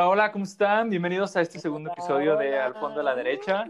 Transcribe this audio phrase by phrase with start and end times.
[0.00, 0.88] Hola, hola, ¿cómo están?
[0.88, 3.66] Bienvenidos a este segundo episodio de Al fondo de la derecha.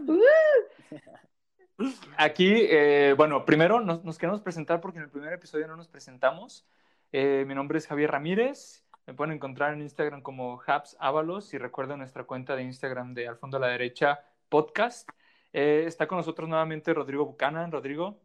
[2.15, 5.89] Aquí, eh, bueno, primero nos, nos, queremos presentar porque en el primer episodio no nos
[5.89, 6.65] presentamos.
[7.11, 8.85] Eh, mi nombre es Javier Ramírez.
[9.05, 13.27] Me pueden encontrar en Instagram como Habs Ábalos y recuerden nuestra cuenta de Instagram de
[13.27, 15.09] Al fondo de la derecha podcast.
[15.51, 17.73] Eh, está con nosotros nuevamente Rodrigo Buchanan.
[17.73, 18.21] Rodrigo.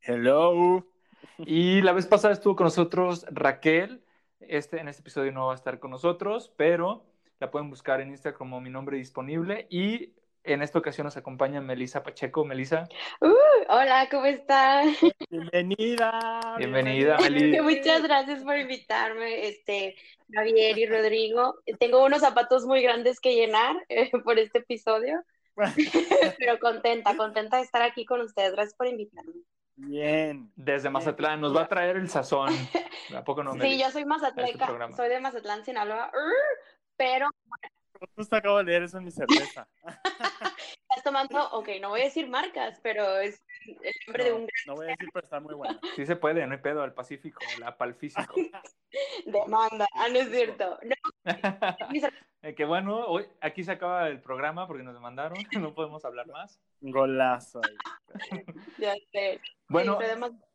[0.00, 0.86] Hello.
[1.36, 4.02] Y la vez pasada estuvo con nosotros Raquel.
[4.40, 7.09] Este, en este episodio no va a estar con nosotros, pero
[7.40, 9.66] la pueden buscar en Instagram como mi nombre disponible.
[9.70, 12.44] Y en esta ocasión nos acompaña Melisa Pacheco.
[12.44, 12.86] Melisa.
[13.20, 13.32] Uh,
[13.68, 14.86] hola, ¿cómo estás?
[15.30, 16.54] Bienvenida.
[16.58, 17.62] Bienvenida, Melisa.
[17.62, 19.96] Muchas gracias por invitarme, este,
[20.32, 21.56] Javier y Rodrigo.
[21.78, 25.24] Tengo unos zapatos muy grandes que llenar eh, por este episodio.
[26.38, 28.52] Pero contenta, contenta de estar aquí con ustedes.
[28.52, 29.32] Gracias por invitarme.
[29.76, 30.52] Bien.
[30.56, 32.54] Desde Mazatlán, nos va a traer el sazón.
[33.16, 36.12] ¿A poco no, Sí, yo soy mazatleca, soy de Mazatlán, Sinaloa,
[37.00, 37.30] pero...
[38.14, 39.66] Justo acabo de leer eso en mi cerveza.
[40.90, 44.46] Estás tomando, ok, no voy a decir marcas, pero es el nombre de un...
[44.66, 45.80] No voy a decir, pero está muy buena.
[45.96, 48.34] Sí se puede, no hay pedo, al Pacífico, la Palfísico.
[49.24, 50.78] Demanda, ah, no es cierto.
[50.82, 50.94] No.
[52.42, 56.26] Eh, que bueno, hoy aquí se acaba el programa porque nos demandaron, no podemos hablar
[56.28, 56.58] más.
[56.80, 57.60] Golazo.
[58.78, 59.42] ya sé.
[59.68, 59.98] Bueno,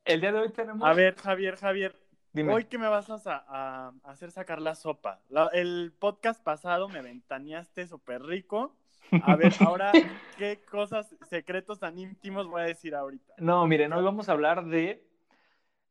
[0.03, 0.83] el día de hoy tenemos...
[0.83, 1.95] A ver, Javier, Javier,
[2.36, 2.53] Dime.
[2.53, 5.22] Hoy que me vas a, a, hacer sacar la sopa.
[5.30, 8.75] La, el podcast pasado me ventaneaste súper rico.
[9.23, 9.94] A ver, ahora,
[10.38, 13.36] ¿qué cosas, secretos tan íntimos voy a decir ahorita?
[13.38, 15.08] No, miren, hoy vamos a hablar de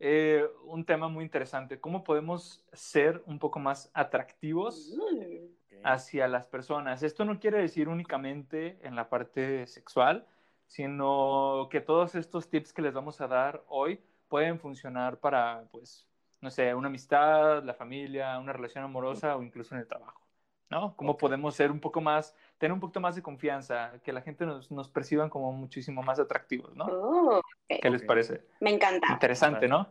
[0.00, 1.80] eh, un tema muy interesante.
[1.80, 5.50] ¿Cómo podemos ser un poco más atractivos okay.
[5.82, 7.02] hacia las personas?
[7.02, 10.26] Esto no quiere decir únicamente en la parte sexual,
[10.66, 13.98] sino que todos estos tips que les vamos a dar hoy
[14.28, 16.06] pueden funcionar para, pues,
[16.44, 20.20] no sé, una amistad, la familia, una relación amorosa o incluso en el trabajo,
[20.68, 20.94] ¿no?
[20.94, 21.20] ¿Cómo okay.
[21.20, 24.70] podemos ser un poco más, tener un poquito más de confianza, que la gente nos,
[24.70, 26.84] nos perciban como muchísimo más atractivos, ¿no?
[26.84, 27.80] Oh, okay.
[27.80, 28.42] ¿Qué les parece?
[28.60, 29.10] Me encanta.
[29.10, 29.88] Interesante, ¿no?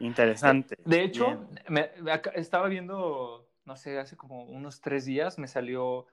[0.00, 0.74] Interesante.
[0.84, 1.92] De hecho, me,
[2.34, 6.08] estaba viendo, no sé, hace como unos tres días me salió,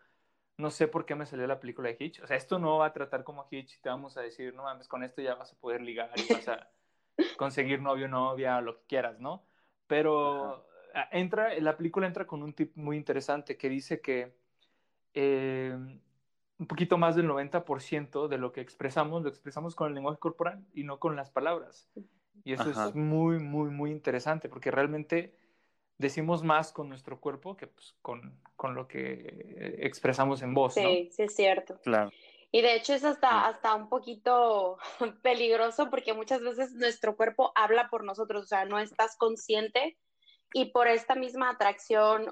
[0.58, 2.22] no sé por qué me salió la película de Hitch.
[2.22, 4.62] O sea, esto no va a tratar como Hitch y te vamos a decir, no
[4.62, 6.70] mames, con esto ya vas a poder ligar y vas a
[7.40, 9.48] conseguir novio, novia, lo que quieras, ¿no?
[9.88, 11.10] Pero Ajá.
[11.12, 14.36] entra, la película entra con un tip muy interesante que dice que
[15.14, 15.76] eh,
[16.60, 20.66] un poquito más del 90% de lo que expresamos lo expresamos con el lenguaje corporal
[20.74, 21.90] y no con las palabras.
[22.44, 22.90] Y eso Ajá.
[22.90, 25.36] es muy, muy, muy interesante porque realmente
[25.98, 30.76] decimos más con nuestro cuerpo que pues, con, con, lo que expresamos en voz.
[30.76, 30.90] Sí, ¿no?
[31.12, 31.80] sí, es cierto.
[31.84, 32.12] Claro.
[32.52, 34.78] Y de hecho es hasta, hasta un poquito
[35.22, 39.98] peligroso porque muchas veces nuestro cuerpo habla por nosotros, o sea, no estás consciente
[40.54, 42.26] y por esta misma atracción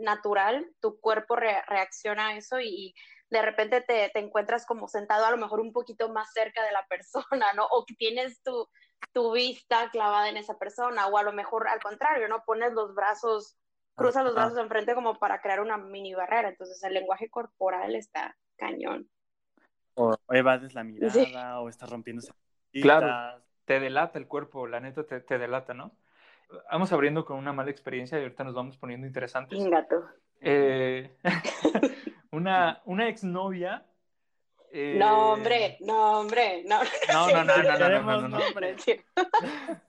[0.00, 2.94] natural, tu cuerpo re reacciona a eso y
[3.30, 6.72] de repente te, te, encuentras como sentado a lo mejor un poquito más cerca de
[6.72, 7.66] la persona, ¿no?
[7.70, 8.68] O tienes tu,
[9.12, 12.44] tu vista clavada en esa persona, o a lo mejor al contrario, ¿no?
[12.44, 13.56] Pones los brazos,
[13.94, 18.36] cruzas los brazos enfrente como para crear una mini barrera, entonces el lenguaje corporal está
[18.56, 19.08] cañón
[19.94, 21.32] o evades la mirada, sí.
[21.58, 22.22] o estás rompiendo
[22.72, 25.94] Claro, te delata el cuerpo, la neta te, te, delata, ¿no?
[26.70, 29.62] Vamos abriendo con una mala experiencia y ahorita nos vamos poniendo interesantes.
[29.64, 30.04] Gato.
[30.40, 31.16] Eh,
[32.30, 33.84] una, una exnovia.
[34.70, 34.96] Eh...
[34.98, 36.80] No, hombre, no, hombre, no.
[37.12, 38.38] No, no, no, no, no, no, no, no,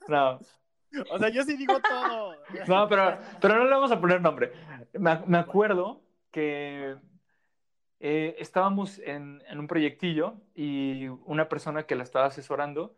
[0.07, 0.39] no.
[1.09, 2.35] O sea, yo sí digo todo.
[2.67, 4.51] No, pero, pero no le vamos a poner nombre.
[4.93, 6.95] Me, me acuerdo que
[8.05, 12.97] eh, estábamos en, un proyectillo y una persona que la estaba asesorando,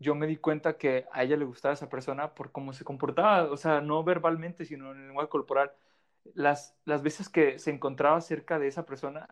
[0.00, 3.44] yo me di cuenta que a ella le gustaba esa persona por cómo se comportaba,
[3.44, 5.72] o sea, no verbalmente, sino en el lenguaje corporal.
[6.34, 9.28] Las, las veces que se encontraba cerca de esa persona,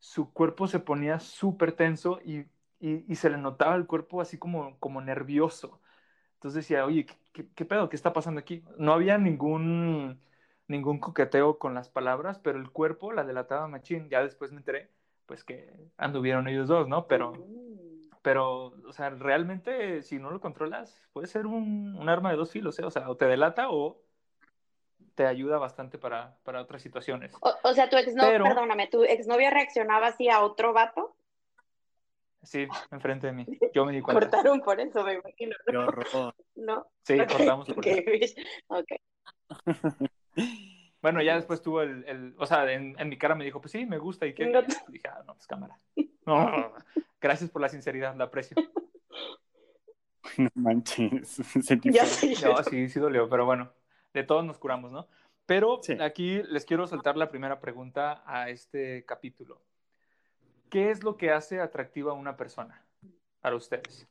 [0.00, 2.38] su cuerpo se ponía súper tenso y,
[2.80, 5.80] y, y, se le notaba el cuerpo así como, como nervioso.
[6.34, 7.88] Entonces decía, oye, ¿qué, qué, qué pedo?
[7.88, 8.64] ¿Qué está pasando aquí?
[8.78, 10.18] No había ningún
[10.68, 14.08] ningún coqueteo con las palabras, pero el cuerpo la delataba machín.
[14.08, 14.90] Ya después me enteré,
[15.26, 17.06] pues que anduvieron ellos dos, ¿no?
[17.06, 17.32] Pero,
[18.22, 22.50] pero o sea, realmente si no lo controlas, puede ser un, un arma de dos
[22.50, 22.84] filos, ¿eh?
[22.84, 24.00] O sea, o te delata o
[25.14, 27.32] te ayuda bastante para, para otras situaciones.
[27.40, 28.44] O, o sea, tu exnovia, pero...
[28.44, 31.16] perdóname, ¿tu exnovia reaccionaba así a otro vato?
[32.44, 33.46] Sí, enfrente de mí.
[33.72, 34.28] Yo me di cuenta.
[34.28, 35.56] Cortaron por eso, me imagino.
[35.66, 36.34] Qué horror.
[36.56, 36.86] No.
[37.02, 37.26] Sí, okay.
[37.26, 38.04] cortamos por okay.
[38.06, 38.40] eso.
[38.68, 40.10] Ok.
[41.04, 43.72] Bueno, ya después tuvo el, el o sea, en, en, mi cara me dijo, pues
[43.72, 44.46] sí, me gusta, ¿y qué?
[44.46, 44.62] No.
[44.88, 45.78] Dije, ah, no, pues cámara.
[45.96, 46.04] No,
[46.50, 46.72] no, no,
[47.20, 48.56] gracias por la sinceridad, la aprecio.
[50.38, 51.36] No manches,
[51.84, 53.70] ya sí, no, sí, sí dolió, pero bueno,
[54.14, 55.06] de todos nos curamos, ¿no?
[55.44, 59.60] Pero aquí les quiero soltar la primera pregunta a este capítulo.
[60.70, 62.82] ¿Qué es lo que hace atractiva a una persona
[63.42, 64.08] para ustedes?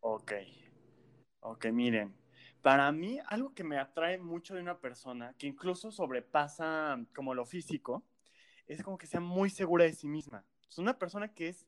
[0.00, 0.32] Ok.
[1.40, 2.14] Ok, miren.
[2.64, 7.44] Para mí, algo que me atrae mucho de una persona, que incluso sobrepasa como lo
[7.44, 8.02] físico,
[8.66, 10.46] es como que sea muy segura de sí misma.
[10.66, 11.66] Es una persona que es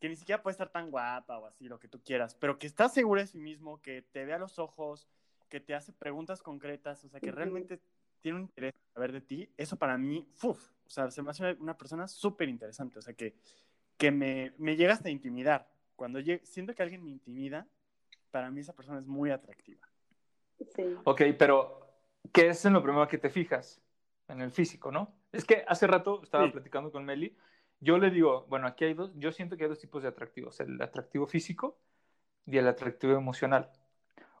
[0.00, 2.66] que ni siquiera puede estar tan guapa o así, lo que tú quieras, pero que
[2.66, 5.06] está segura de sí mismo, que te ve a los ojos,
[5.48, 7.80] que te hace preguntas concretas, o sea, que realmente
[8.20, 11.30] tiene un interés en saber de ti, eso para mí, uf, o sea, se me
[11.30, 13.36] hace una persona súper interesante, o sea, que,
[13.96, 15.70] que me, me llega hasta intimidar.
[15.94, 17.68] Cuando siento que alguien me intimida,
[18.32, 19.91] para mí esa persona es muy atractiva.
[20.74, 20.96] Sí.
[21.04, 21.80] Ok, pero
[22.32, 23.80] ¿qué es en lo primero que te fijas?
[24.28, 25.14] En el físico, ¿no?
[25.32, 27.36] Es que hace rato estaba platicando con Meli
[27.82, 30.60] yo le digo, bueno, aquí hay dos, yo siento que hay dos tipos de atractivos,
[30.60, 31.80] el atractivo físico
[32.46, 33.70] y el atractivo emocional.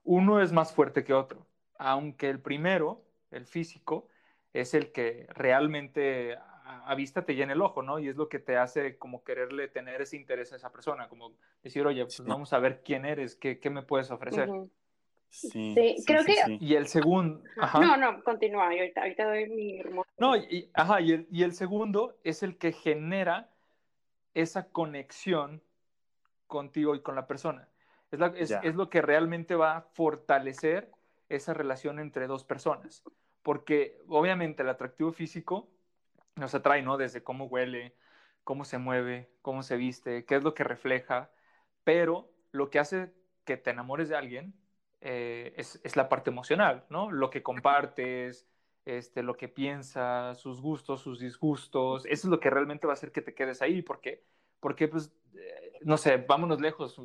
[0.04, 1.44] Uno es más fuerte que otro,
[1.76, 4.06] aunque el primero, el físico,
[4.52, 7.98] es el que realmente a, vista te llena el ojo, ¿no?
[7.98, 11.32] Y es lo que te hace como quererle tener ese interés a esa persona, como
[11.64, 14.48] decir, oye, pues vamos a ver quién eres, qué, qué me puedes ofrecer.
[15.32, 16.58] Sí, creo que...
[16.60, 17.42] Y el segundo...
[17.80, 19.80] No, no, continúa, ahorita, ahorita doy mi...
[20.18, 23.50] No, y, ajá, y el, y el segundo es el que genera
[24.34, 25.62] esa conexión
[26.46, 27.66] contigo y con la persona.
[28.10, 30.90] Es, la, es, es, lo que realmente va a fortalecer
[31.30, 33.02] esa relación entre dos personas.
[33.42, 35.70] Porque obviamente el atractivo físico
[36.36, 36.98] nos atrae, ¿no?
[36.98, 37.94] Desde cómo huele,
[38.44, 41.30] cómo se mueve, cómo se viste, qué es lo que refleja.
[41.84, 43.14] Pero lo que hace
[43.46, 44.61] que te enamores de alguien
[45.04, 47.10] eh, es, la parte emocional, ¿no?
[47.10, 48.46] Lo que compartes,
[48.84, 52.94] este, lo que piensas, sus gustos, sus disgustos, eso es lo que realmente va a
[52.94, 54.22] hacer que te quedes ahí, porque,
[54.60, 57.00] porque pues, eh, no sé, vámonos lejos,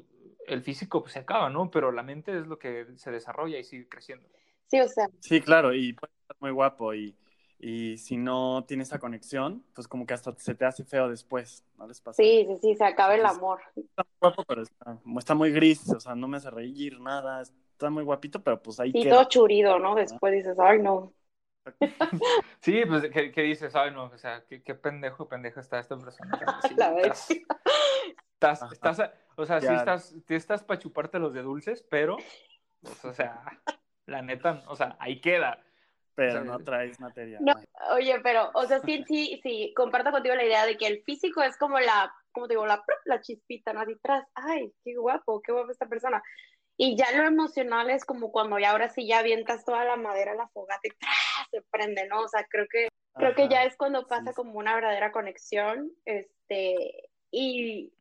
[0.46, 1.72] el físico pues, se acaba, ¿no?
[1.72, 4.30] Pero la mente es lo que se desarrolla y sigue creciendo.
[4.68, 5.08] Sí, o sea.
[5.20, 7.16] Sí, claro, y puede estar muy guapo y,
[7.58, 11.66] y si no tiene esa conexión, pues como que hasta se te hace feo después,
[11.80, 12.22] ¿no les pasa?
[12.22, 13.60] Sí, sí, sí, se acaba el amor.
[13.76, 17.42] Está muy guapo, pero está, está muy gris, o sea, no me hace reír, nada,
[17.78, 19.94] está muy guapito, pero pues ahí sí, todo churido, ¿no?
[19.94, 21.14] Después dices, ay, no.
[22.62, 23.76] Sí, pues, ¿qué, dices?
[23.76, 26.40] Ay, no, o sea, qué, qué pendejo, pendeja está esta persona.
[26.78, 27.28] la vez.
[28.34, 32.18] Estás, estás, o sea, sí estás, estás para chuparte los de dulces, pero,
[32.82, 33.44] pues, o sea,
[34.06, 35.64] la neta, o sea, ahí queda.
[36.16, 37.44] Pero no traes material.
[37.46, 37.54] No,
[37.94, 41.44] oye, pero, o sea, sí, sí, sí, comparto contigo la idea de que el físico
[41.44, 43.82] es como la, como te digo, la, la chispita, ¿no?
[43.82, 46.24] Así atrás, ay, qué guapo, qué guapo esta persona.
[46.78, 50.34] Y ya lo emocional es como cuando ya ahora sí ya avientas toda la madera
[50.34, 50.92] a la fogata y
[51.50, 52.22] se prende, ¿no?
[52.22, 55.92] O sea, creo que, creo que ya es cuando pasa como una verdadera conexión.
[56.06, 57.92] Este, y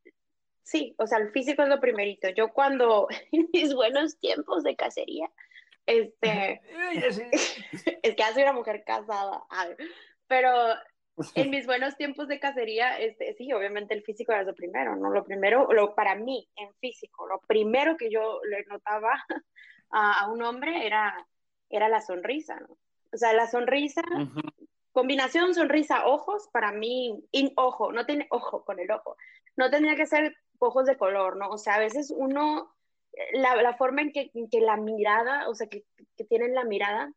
[0.62, 2.28] sí, o sea, el físico es lo primerito.
[2.28, 5.30] Yo cuando, en mis buenos tiempos de cacería,
[5.86, 6.60] este,
[8.02, 9.44] es que hace una mujer casada,
[10.26, 10.50] pero
[11.34, 15.10] en mis buenos tiempos de cacería, este, sí, obviamente el físico era lo primero, ¿no?
[15.10, 19.24] Lo primero, lo, para mí, en físico, lo primero que yo le notaba
[19.90, 21.26] a, un hombre era,
[21.70, 22.76] era la sonrisa, ¿no?
[23.12, 24.02] O sea, la sonrisa,
[24.92, 29.16] combinación sonrisa-ojos, para mí, in, ojo, no tiene ojo con el ojo,
[29.56, 31.48] no tendría que ser ojos de color, ¿no?
[31.48, 32.74] O sea, a veces uno,
[33.32, 35.84] la, la forma en que, que, la mirada, o sea, que,
[36.16, 37.12] que tienen la mirada,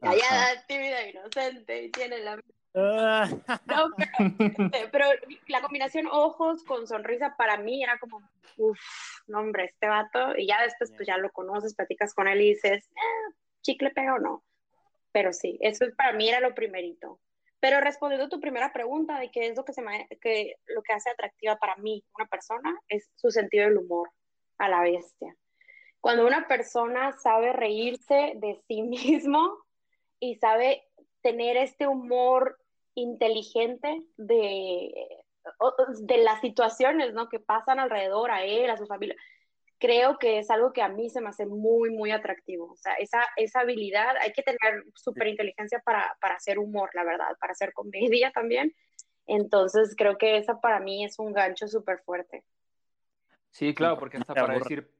[0.00, 2.57] callada, tímida, inocente, y tiene la Ah.
[2.78, 3.90] No,
[4.92, 5.06] pero,
[5.48, 8.22] la combinación ojos con sonrisa para mí era como,
[8.56, 8.78] uff,
[9.26, 12.48] no hombre, este vato, y ya después pues ya lo conoces, platicas con él y
[12.50, 14.44] dices, eh, chicle pero no.
[15.12, 17.20] Pero sí, eso para mí era lo primerito.
[17.60, 19.82] Pero respondiendo a tu primera pregunta de qué es lo que, se
[20.20, 24.10] que, lo que hace atractiva para mí una persona, es su sentido del humor
[24.58, 25.34] a la bestia.
[26.00, 29.58] Cuando una persona sabe reírse de sí mismo
[30.20, 30.84] y sabe
[31.20, 32.58] tener este humor
[32.98, 34.92] inteligente de,
[36.00, 37.28] de las situaciones ¿no?
[37.28, 39.16] que pasan alrededor a él, a su familia,
[39.78, 42.72] creo que es algo que a mí se me hace muy, muy atractivo.
[42.72, 47.04] O sea, esa, esa habilidad, hay que tener súper inteligencia para, para hacer humor, la
[47.04, 48.74] verdad, para hacer comedia también.
[49.26, 52.44] Entonces, creo que esa para mí es un gancho súper fuerte.
[53.50, 54.90] Sí, claro, porque hasta para decir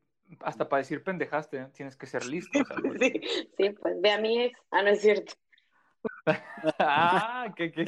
[0.40, 2.50] hasta para decir pendejaste, tienes que ser listo.
[3.00, 3.20] sí,
[3.56, 4.58] sí, pues ve a mi ex.
[4.70, 5.32] Ah, no es cierto.
[6.78, 7.84] Ah, qué, qué,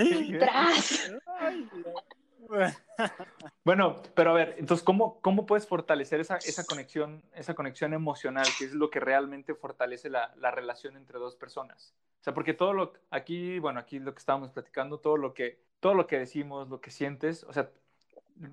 [3.64, 8.46] bueno, pero a ver, entonces, ¿cómo, cómo puedes fortalecer esa, esa, conexión, esa conexión emocional,
[8.58, 11.94] que es lo que realmente fortalece la, la, relación entre dos personas?
[12.20, 15.62] O sea, porque todo lo, aquí, bueno, aquí lo que estábamos platicando, todo lo que,
[15.80, 17.70] todo lo que decimos, lo que sientes, o sea,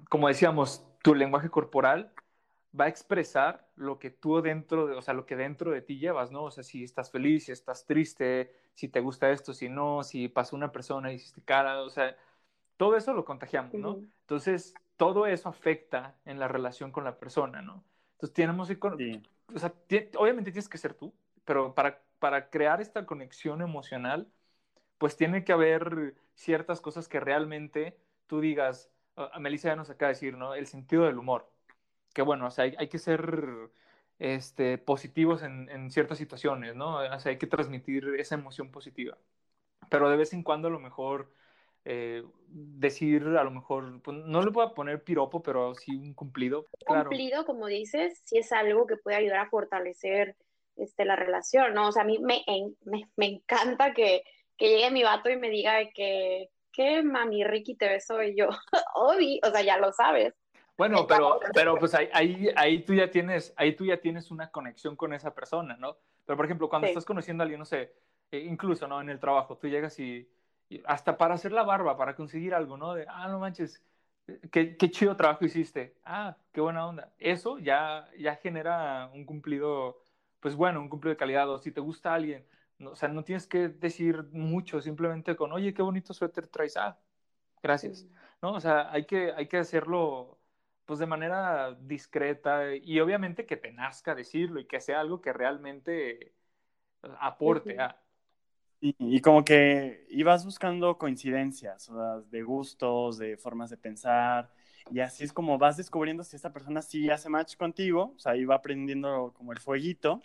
[0.10, 2.14] como decíamos, tu lenguaje corporal
[2.80, 6.00] va a expresar lo que tú dentro de, o sea, lo que dentro de ti
[6.00, 6.44] llevas, ¿no?
[6.44, 10.28] O sea, si estás feliz, si estás triste, si te gusta esto, si no, si
[10.28, 12.16] pasó una persona y hiciste cara, o sea,
[12.78, 14.00] todo eso lo contagiamos, ¿no?
[14.22, 17.84] Entonces, todo eso afecta en la relación con la persona, ¿no?
[18.14, 18.78] Entonces, tenemos que,
[19.54, 19.74] o sea,
[20.18, 21.14] obviamente tienes que ser tú,
[21.46, 24.28] pero para, para crear esta conexión emocional,
[24.98, 27.98] pues tiene que haber ciertas cosas que realmente
[28.28, 30.54] tú digas, a Melissa ya nos acaba de decir, ¿no?
[30.54, 31.52] El sentido del humor.
[32.18, 33.70] Que bueno, o sea, hay, que ser
[34.18, 36.96] este, positivos en, ciertas situaciones, ¿no?
[36.96, 39.16] O sea, hay que transmitir esa emoción positiva.
[39.92, 41.32] Pero de vez en cuando a lo mejor
[41.86, 46.66] eh, decir, a lo mejor, pues, no le puedo poner piropo, pero sí un cumplido.
[46.88, 47.10] Claro.
[47.10, 50.36] Cumplido, como dices, sí es algo que puede ayudar a fortalecer
[50.76, 51.90] este, la relación, ¿no?
[51.90, 52.44] O sea, a mí me,
[52.84, 54.24] me, me encanta que,
[54.58, 58.50] que llegue mi vato y me diga que, que mami Ricky te beso y yo,
[58.96, 60.34] Obi, o sea, ya lo sabes.
[60.78, 64.52] Bueno, pero, pero pues ahí, ahí, ahí, tú ya tienes, ahí tú ya tienes una
[64.52, 65.98] conexión con esa persona, ¿no?
[66.26, 67.94] Pero por ejemplo, cuando estás conociendo a alguien, no sé,
[68.32, 69.02] eh, incluso, ¿no?
[69.02, 70.30] En el trabajo, tú llegas y,
[70.86, 72.94] hasta para hacer la barba, para conseguir algo, ¿no?
[72.94, 73.82] De, ah, no manches,
[74.52, 75.96] qué, qué chido trabajo hiciste.
[76.04, 77.12] Ah, qué buena onda.
[77.18, 80.04] Eso ya, ya genera un cumplido,
[80.40, 81.50] pues bueno, un cumplido de calidad.
[81.50, 82.46] O si te gusta alguien,
[82.86, 87.00] o sea, no tienes que decir mucho, simplemente con, oye, qué bonito suéter traes, ah,
[87.62, 88.08] gracias,
[88.42, 88.54] ¿no?
[88.54, 90.37] O sea, hay que, hay que hacerlo,
[90.88, 95.34] pues, de manera discreta y obviamente que te nazca decirlo y que sea algo que
[95.34, 96.34] realmente
[97.20, 98.02] aporte a...
[98.80, 104.52] Y, como que ibas buscando coincidencias, o sea, de gustos, de formas de pensar,
[104.92, 108.36] y así es como vas descubriendo si esta persona sí hace match contigo, o sea,
[108.36, 110.22] iba aprendiendo como el fueguito,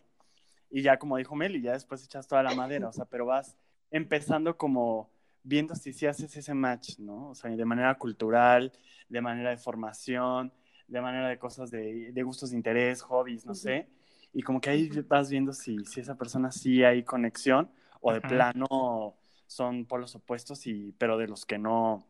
[0.71, 3.57] y ya como dijo Meli, ya después echas toda la madera, o sea, pero vas
[3.90, 5.11] empezando como
[5.42, 7.30] viendo si sí haces ese match, ¿no?
[7.30, 8.72] O sea, de manera cultural,
[9.08, 10.52] de manera de formación,
[10.87, 13.88] de manera de cosas de, de gustos de interés, hobbies, no sé.
[14.32, 17.70] Y como que ahí vas viendo si, si esa persona sí hay conexión
[18.00, 22.06] o de plano son polos opuestos, y, pero de los que no,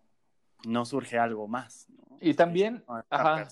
[0.64, 1.88] no surge algo más.
[1.90, 2.18] ¿no?
[2.20, 3.48] Y también, ajá,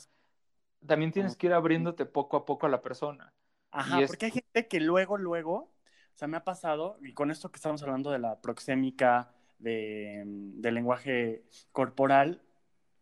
[0.87, 3.33] también tienes que ir abriéndote poco a poco a la persona.
[3.73, 5.73] Ajá, porque hay gente que luego, luego, o
[6.15, 10.25] sea, me ha pasado, y con esto que estamos hablando de la proxémica, de,
[10.63, 12.43] lenguaje corporal,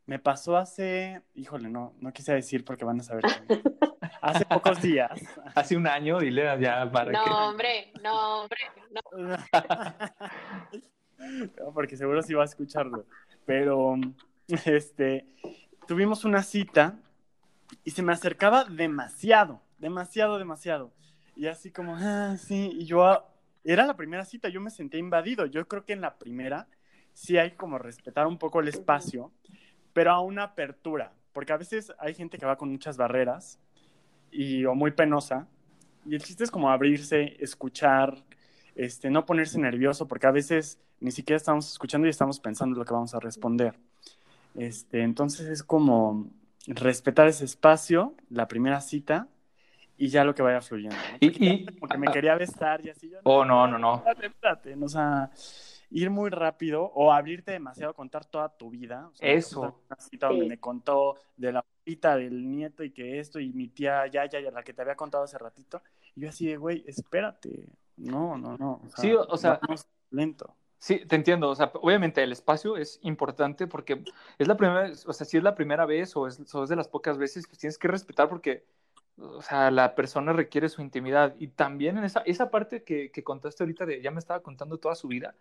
[0.06, 3.24] me pasó hace, híjole, no, no quise decir porque van a saber.
[4.22, 5.20] hace pocos días.
[5.54, 8.58] Hace un año, dile ya para no, hombre, no, hombre,
[8.90, 9.00] no.
[11.56, 11.72] no.
[11.72, 13.06] Porque seguro sí va a escucharlo.
[13.44, 13.96] Pero,
[14.64, 15.26] este,
[15.86, 16.98] tuvimos una cita
[17.84, 20.92] y se me acercaba demasiado demasiado, demasiado.
[21.36, 23.24] Y así como, ah, sí, y yo,
[23.72, 25.46] era la primera cita, yo me sentía invadido.
[25.46, 26.68] Yo creo que en la primera
[27.12, 29.32] sí hay como respetar un poco el espacio,
[29.92, 33.58] pero a una apertura, porque a veces hay gente que va con muchas barreras
[34.30, 35.48] y o muy penosa,
[36.06, 38.24] y el chiste es como abrirse, escuchar,
[38.74, 42.84] este, no ponerse nervioso, porque a veces ni siquiera estamos escuchando y estamos pensando lo
[42.84, 43.74] que vamos a responder.
[44.54, 46.30] Este, entonces es como
[46.66, 49.28] respetar ese espacio, la primera cita,
[49.98, 50.96] y ya lo que vaya fluyendo.
[51.20, 53.10] Y, porque me quería besar y así.
[53.10, 54.04] Yo, oh, no, no, no.
[54.06, 55.30] Espérate, O sea,
[55.90, 59.10] ir muy rápido o abrirte demasiado, contar toda tu vida.
[59.18, 59.82] Eso.
[59.90, 63.68] Una cita donde me contó de la cita del nieto y que esto, y mi
[63.68, 65.82] tía ya, ya, ya, la que te había contado hace ratito.
[66.14, 67.68] Y yo así de, güey, espérate.
[67.96, 68.80] No, no, no.
[68.96, 69.60] sí, o sea.
[70.10, 70.54] Lento.
[70.78, 71.50] Sí, te entiendo.
[71.50, 74.04] O sea, obviamente el espacio es importante porque
[74.38, 76.70] es la primera vez, o sea, si es la primera vez o es, o es
[76.70, 78.64] de las pocas veces, pues tienes que respetar porque
[79.20, 81.34] o sea, la persona requiere su intimidad.
[81.38, 84.78] Y también en esa, esa parte que, que, contaste ahorita de, ya me estaba contando
[84.78, 85.34] toda su vida.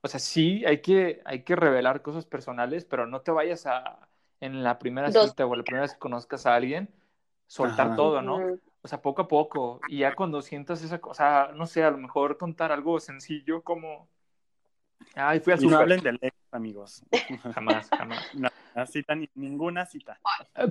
[0.00, 4.08] O sea, sí, hay que, hay que revelar cosas personales, pero no te vayas a,
[4.40, 6.88] en la primera cita o la primera vez que conozcas a alguien,
[7.46, 8.40] soltar todo, ¿no?
[8.82, 9.80] O sea, poco a poco.
[9.88, 14.08] Y ya cuando sientas esa cosa, no sé, a lo mejor contar algo sencillo como,
[15.14, 15.72] ay, fui al super.
[15.72, 17.02] No hablen de ex, amigos.
[17.54, 18.24] Jamás, jamás.
[18.74, 20.20] No, cita, ninguna cita.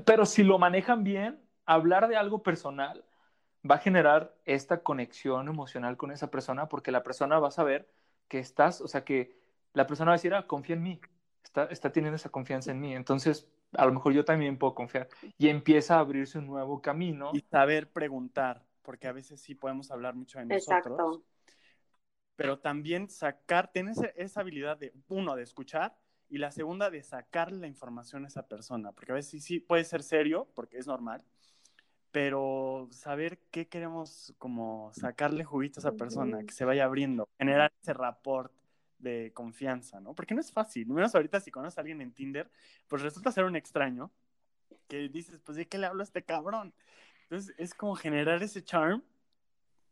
[0.06, 3.06] Pero si lo manejan bien, hablar de algo personal
[3.70, 7.88] va a generar esta conexión emocional con esa persona porque la persona va a saber
[8.28, 9.38] que estás, o sea, que
[9.74, 11.02] la persona va a decir, ah, confía en mí,
[11.44, 12.96] está, está teniendo esa confianza en mí.
[12.96, 15.10] Entonces, a lo mejor yo también puedo confiar.
[15.38, 17.32] Y empieza a abrirse un nuevo camino.
[17.34, 21.22] Y saber preguntar, porque a veces sí podemos hablar mucho de nosotros.
[22.36, 25.98] Pero también sacar, tener esa habilidad de, uno, de escuchar
[26.30, 28.92] y la segunda, de sacarle la información a esa persona.
[28.92, 31.24] Porque a veces sí, sí puede ser serio, porque es normal,
[32.18, 37.72] pero saber qué queremos como sacarle juguito a esa persona, que se vaya abriendo, generar
[37.80, 38.52] ese rapport
[38.98, 40.16] de confianza, ¿no?
[40.16, 42.50] Porque no es fácil, menos ahorita si conoces a alguien en Tinder,
[42.88, 44.10] pues resulta ser un extraño
[44.88, 46.74] que dices, pues ¿de qué le hablo a este cabrón?
[47.26, 49.04] Entonces es como generar ese charm,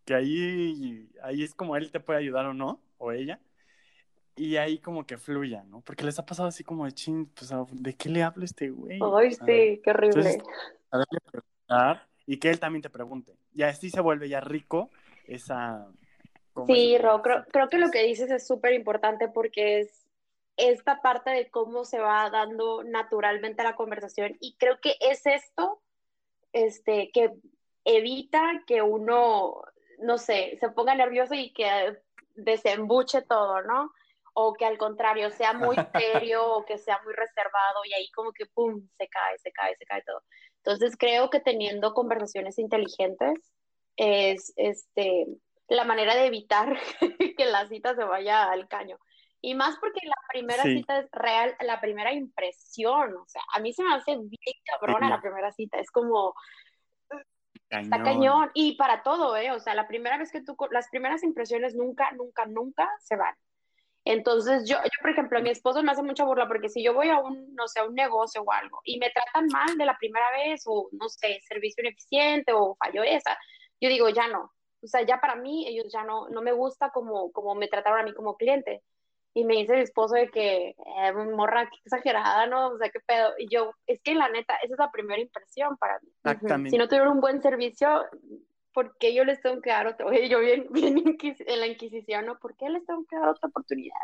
[0.04, 3.40] que ahí, ahí es como él te puede ayudar o no, o ella,
[4.36, 5.82] y ahí como que fluya, ¿no?
[5.82, 8.72] Porque les ha pasado así como de chin, pues, ¿de qué le hablo a este
[8.72, 9.00] güey?
[9.16, 10.42] Ay, sí, qué horrible.
[10.90, 13.38] a darle preguntar y que él también te pregunte.
[13.54, 14.90] Y así se vuelve ya rico
[15.28, 15.88] esa...
[16.68, 20.06] Sí, Ro, creo, creo que lo que dices es súper importante porque es
[20.56, 25.82] esta parte de cómo se va dando naturalmente la conversación y creo que es esto
[26.54, 27.34] este, que
[27.84, 29.62] evita que uno,
[30.00, 31.98] no sé, se ponga nervioso y que
[32.36, 33.92] desembuche todo, ¿no?
[34.34, 38.32] O que al contrario sea muy serio o que sea muy reservado y ahí como
[38.32, 40.24] que, ¡pum!, se cae, se cae, se cae todo.
[40.66, 43.54] Entonces creo que teniendo conversaciones inteligentes
[43.98, 45.28] es este,
[45.68, 46.76] la manera de evitar
[47.38, 48.98] que la cita se vaya al caño.
[49.42, 53.74] Y más porque la primera cita es real, la primera impresión, o sea, a mí
[53.74, 56.34] se me hace bien cabrona la primera cita, es como...
[57.70, 58.52] Está cañón.
[58.54, 59.52] Y para todo, ¿eh?
[59.52, 63.36] O sea, la primera vez que tú, las primeras impresiones nunca, nunca, nunca se van.
[64.06, 67.10] Entonces, yo, yo, por ejemplo, mi esposo me hace mucha burla porque si yo voy
[67.10, 69.98] a un, no sé, a un negocio o algo y me tratan mal de la
[69.98, 73.36] primera vez o, no sé, servicio ineficiente o falló esa,
[73.82, 74.52] yo digo, ya no.
[74.84, 78.00] O sea, ya para mí, ellos ya no, no me gusta como, como me trataron
[78.00, 78.84] a mí como cliente.
[79.34, 82.68] Y me dice mi esposo de que, eh, morra, qué exagerada, ¿no?
[82.68, 83.34] O sea, qué pedo.
[83.40, 86.10] Y yo, es que la neta, esa es la primera impresión para mí.
[86.24, 86.70] Exactamente.
[86.70, 88.06] Si no tuvieron un buen servicio,
[88.76, 90.06] ¿por qué yo les tengo que dar otra?
[90.06, 92.38] Oye, yo bien, bien en la Inquisición, ¿no?
[92.38, 93.96] ¿Por qué les tengo que dar otra oportunidad?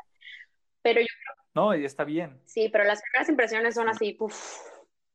[0.81, 1.07] Pero yo
[1.53, 2.41] No, y está bien.
[2.45, 4.61] Sí, pero las primeras impresiones son así, puff,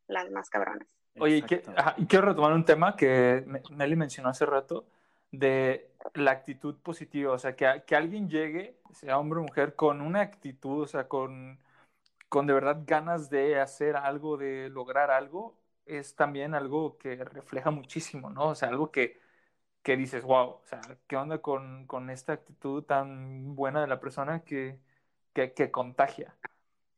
[0.07, 0.87] las más cabronas.
[1.19, 4.87] Oye, y, quiero retomar un tema que Nelly mencionó hace rato,
[5.33, 10.03] de la actitud positiva, o sea, que, que alguien llegue, sea hombre o mujer, con
[10.03, 11.59] una actitud, o sea, con,
[12.29, 17.71] con de verdad ganas de hacer algo, de lograr algo, es también algo que refleja
[17.71, 18.49] muchísimo, ¿no?
[18.49, 19.19] O sea, algo que,
[19.87, 24.01] que dices, wow, o sea, ¿qué onda con, con esta actitud tan buena de la
[24.01, 24.81] persona que,
[25.33, 26.35] que, que contagia?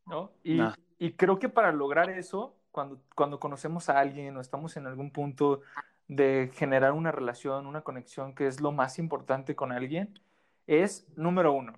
[0.06, 0.32] ¿no?
[0.42, 0.62] Y,
[0.98, 5.10] y, creo que para lograr eso, cuando, cuando conocemos a alguien o estamos en algún
[5.10, 5.60] punto
[6.06, 10.18] de generar una relación, una conexión, que es lo más importante con alguien,
[10.66, 11.74] es, número uno,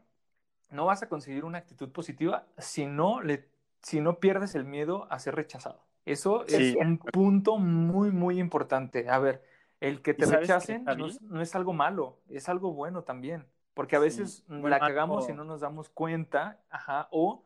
[0.70, 3.48] no vas a conseguir una actitud positiva si no, le,
[3.82, 5.82] si no pierdes el miedo a ser rechazado.
[6.04, 9.10] Eso es un punto muy, muy importante.
[9.10, 9.49] A ver,
[9.80, 14.44] el que te rechacen no es, algo malo, es algo bueno también, porque a veces
[14.48, 17.42] la cagamos y no nos damos cuenta, ajá, o,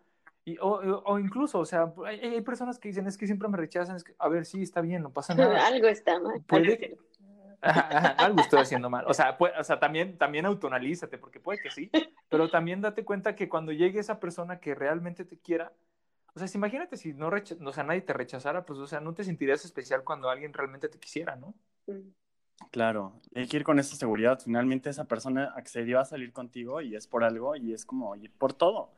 [0.61, 4.15] o, incluso, o sea, hay, personas que dicen, es que siempre me rechazan, es que,
[4.19, 5.67] a ver, sí, está bien, no pasa nada.
[5.67, 6.43] algo está mal.
[6.47, 6.99] Puede,
[8.19, 9.05] algo estoy haciendo mal.
[9.07, 11.91] O sea, o sea también, también autoanalízate, porque puede que sí,
[12.29, 15.73] pero también date cuenta que cuando llegue esa persona que realmente te quiera,
[16.35, 19.23] o sea, imagínate si no, o sea, nadie te rechazara, pues, o sea, no te
[19.23, 21.55] sentirías especial cuando alguien realmente te quisiera, ¿no?
[21.87, 22.11] Mm.
[22.71, 24.41] Claro, hay que ir con esa seguridad.
[24.43, 28.33] Finalmente esa persona accedió a salir contigo y es por algo y es como ir
[28.33, 28.93] por todo.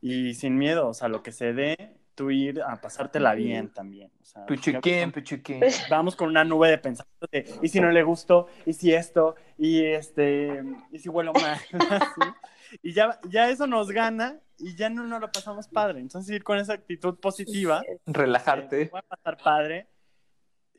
[0.00, 4.10] Y sin miedo, o sea, lo que se dé, tú ir a pasártela bien también.
[4.20, 5.60] O sea, puchuquín, puchuquín.
[5.90, 9.36] Vamos con una nube de pensamiento de, y si no le gustó, y si esto,
[9.56, 10.62] y este,
[10.92, 11.58] y si vuelo mal,
[12.82, 16.00] Y ya, ya eso nos gana y ya no nos lo pasamos padre.
[16.00, 17.82] Entonces ir con esa actitud positiva.
[18.06, 18.82] Relajarte.
[18.82, 19.88] Eh, a pasar padre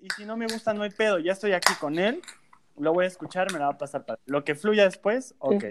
[0.06, 1.18] y si no me gusta, no hay pedo.
[1.18, 2.22] Ya estoy aquí con él,
[2.78, 4.20] lo voy a escuchar, me la va a pasar para.
[4.26, 5.65] Lo que fluya después, ok.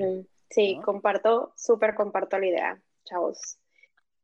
[0.50, 3.58] Sí, comparto, súper comparto la idea, chavos.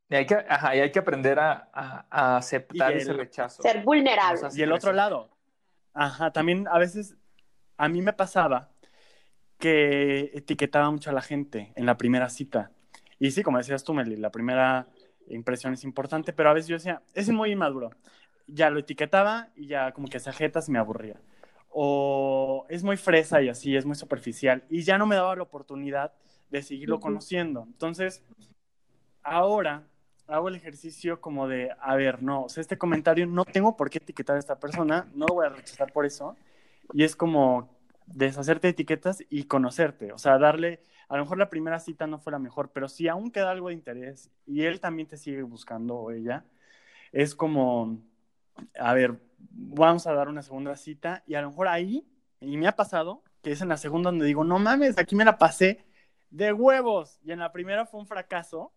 [0.09, 3.63] Y hay que, ajá, y hay que aprender a, a, aceptar ese rechazo.
[3.63, 4.49] Ser vulnerable.
[4.53, 5.31] y el otro lado.
[5.95, 7.17] Ajá, también a veces
[7.77, 8.71] a mí me pasaba
[9.59, 12.73] que etiquetaba mucho a la gente en la primera cita.
[13.21, 14.89] Y sí, como decías tú, Meli, la primera
[15.29, 17.91] impresión es importante, pero a veces yo decía, es muy inmaduro
[18.53, 21.21] ya lo etiquetaba y ya como que se ajetas y me aburría.
[21.69, 25.43] O es muy fresa y así, es muy superficial y ya no me daba la
[25.43, 26.13] oportunidad
[26.51, 27.65] de seguirlo conociendo.
[27.67, 28.25] Entonces,
[29.23, 29.87] ahora
[30.27, 33.91] hago el ejercicio como de, a ver, no, o sea, este comentario no tengo por
[33.91, 36.37] qué etiquetar a esta persona, no lo voy a rechazar por eso.
[36.93, 37.69] Y es como
[38.07, 42.19] deshacerte de etiquetas y conocerte, o sea, darle, a lo mejor la primera cita no
[42.19, 45.43] fue la mejor, pero si aún queda algo de interés y él también te sigue
[45.43, 46.45] buscando o ella,
[47.13, 48.01] es como
[48.79, 52.07] a ver, vamos a dar una segunda cita y a lo mejor ahí,
[52.41, 55.25] y me ha pasado, que es en la segunda donde digo, no mames, aquí me
[55.25, 55.85] la pasé
[56.31, 57.19] de huevos.
[57.23, 58.73] Y en la primera fue un fracaso.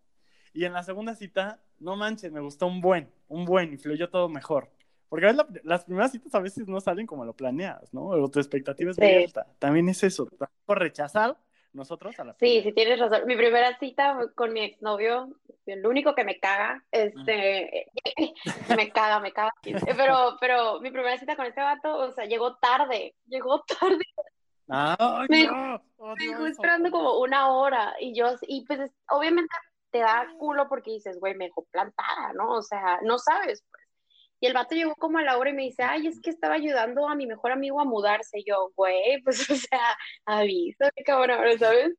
[0.52, 4.08] Y en la segunda cita, no manches, me gustó un buen, un buen, y fluyó
[4.10, 4.70] todo mejor.
[5.08, 8.06] Porque a veces las primeras citas a veces no salen como lo planeas, ¿no?
[8.06, 9.46] O tu expectativa es muy alta.
[9.58, 10.28] También es eso,
[10.64, 11.36] por rechazar,
[11.74, 13.26] nosotros a la Sí, sí tienes razón.
[13.26, 15.28] Mi primera cita con mi exnovio,
[15.66, 17.90] el único que me caga, este,
[18.78, 19.50] me caga, me caga.
[19.96, 24.04] Pero, pero mi primera cita con este vato, o sea, llegó tarde, llegó tarde.
[24.70, 29.54] Ah, me, me esperando como una hora y yo, y pues obviamente
[29.90, 32.52] te da culo porque dices, güey, me dejó plantada, ¿no?
[32.52, 33.64] O sea, no sabes.
[34.44, 36.56] Y el vato llegó como a la hora y me dice, ay, es que estaba
[36.56, 38.40] ayudando a mi mejor amigo a mudarse.
[38.40, 41.94] Y yo, güey, pues, o sea, avísame, cabrón, ¿sabes?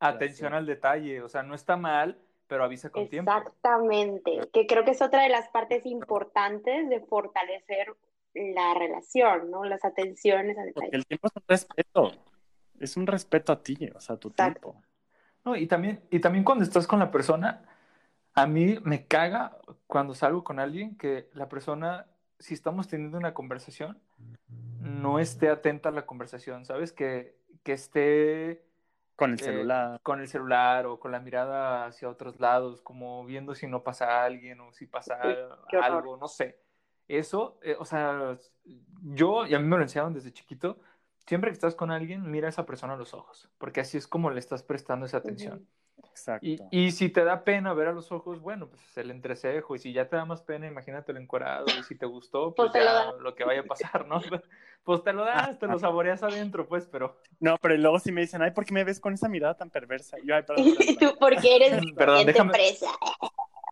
[0.00, 3.30] Atención al detalle, o sea, no está mal, pero avisa con tiempo.
[3.30, 7.94] Exactamente, que creo que es otra de las partes importantes de fortalecer
[8.34, 9.62] la relación, ¿no?
[9.62, 10.86] Las atenciones al detalle.
[10.86, 12.12] Porque el tiempo es un respeto,
[12.80, 14.82] es un respeto a ti, o sea, tu tiempo.
[15.44, 17.64] No, y también, y también cuando estás con la persona,
[18.34, 22.06] a mí me caga cuando salgo con alguien que la persona,
[22.38, 23.98] si estamos teniendo una conversación,
[24.80, 26.92] no esté atenta a la conversación, ¿sabes?
[26.92, 28.64] Que, que esté...
[29.16, 30.00] Con el eh, celular.
[30.02, 34.24] con el celular o con la mirada hacia otros lados, como viendo si no pasa
[34.24, 35.16] alguien o si pasa
[35.80, 36.58] algo, no sé.
[37.06, 38.36] Eso, eh, o sea,
[39.02, 40.80] yo, y a mí me lo enseñaron desde chiquito,
[41.28, 44.08] siempre que estás con alguien, mira a esa persona a los ojos, porque así es
[44.08, 45.64] como le estás prestando esa atención.
[46.14, 46.46] Exacto.
[46.70, 49.74] Y, si te da pena ver a los ojos, bueno, pues el entrecejo.
[49.74, 51.66] Y si ya te da más pena, imagínate el encuadrado.
[51.76, 54.20] Y si te gustó, pues, pues ya lo, que vaya a pasar, ¿no?
[54.84, 57.16] Pues te lo das, te lo saboreas adentro, pues, pero.
[57.40, 59.70] No, pero luego si me dicen, ay, ¿por qué me ves con esa mirada tan
[59.70, 60.18] perversa?
[60.22, 60.66] Y yo, ay, perdón.
[60.78, 62.52] ¿Y tú por qué eres perdón, déjame...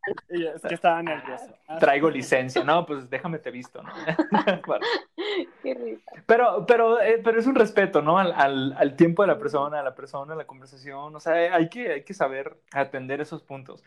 [0.06, 0.56] empresa?
[0.56, 1.54] Es que estaba nervioso.
[1.66, 2.64] Ah, Traigo licencia.
[2.64, 3.92] No, pues déjame te visto, ¿no?
[5.62, 6.12] Qué risa.
[6.26, 8.18] Pero, pero, eh, pero es un respeto, ¿no?
[8.18, 11.14] Al, al, al, tiempo de la persona, a la persona, a la conversación.
[11.14, 13.84] O sea, hay que, hay que saber atender esos puntos.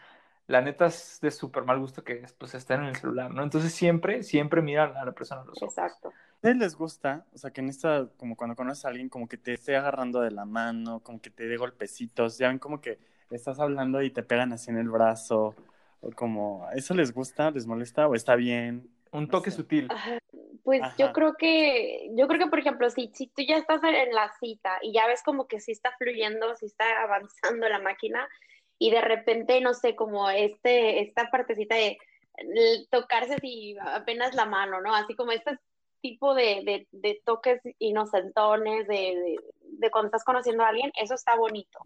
[0.47, 3.41] La neta es de súper mal gusto que pues, estén en el celular, ¿no?
[3.41, 5.75] Entonces siempre, siempre mira a la persona a los ojos.
[5.75, 6.13] Exacto.
[6.43, 7.25] ¿A les gusta?
[7.34, 10.21] O sea, que en esta, como cuando conoces a alguien, como que te esté agarrando
[10.21, 12.99] de la mano, como que te dé golpecitos, ya ven como que
[13.32, 15.56] estás hablando y te pegan así en el brazo
[16.13, 18.89] como, ¿eso les gusta, les molesta o está bien?
[19.12, 19.88] Un toque sutil.
[20.63, 24.13] Pues yo creo que, yo creo que, por ejemplo, si, si tú ya estás en
[24.13, 28.28] la cita y ya ves como que sí está fluyendo, sí está avanzando la máquina
[28.78, 31.98] y de repente, no sé, como este, esta partecita de
[32.89, 34.94] tocarse así apenas la mano, ¿no?
[34.94, 35.58] Así como este
[36.02, 41.13] tipo de, de, de toques inocentones, de, de, de cuando estás conociendo a alguien, eso
[41.13, 41.80] está bonito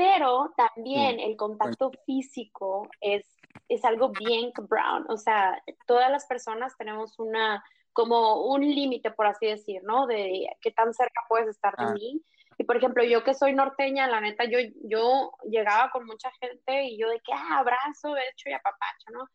[0.00, 3.36] pero también el contacto físico es,
[3.68, 9.26] es algo bien brown, o sea, todas las personas tenemos una, como un límite, por
[9.26, 10.06] así decir, ¿no?
[10.06, 11.92] De qué tan cerca puedes estar de ah.
[11.92, 12.22] mí.
[12.56, 16.84] Y por ejemplo, yo que soy norteña, la neta, yo, yo llegaba con mucha gente
[16.84, 19.28] y yo de que, ah, abrazo, hecho y apapacho, ¿no?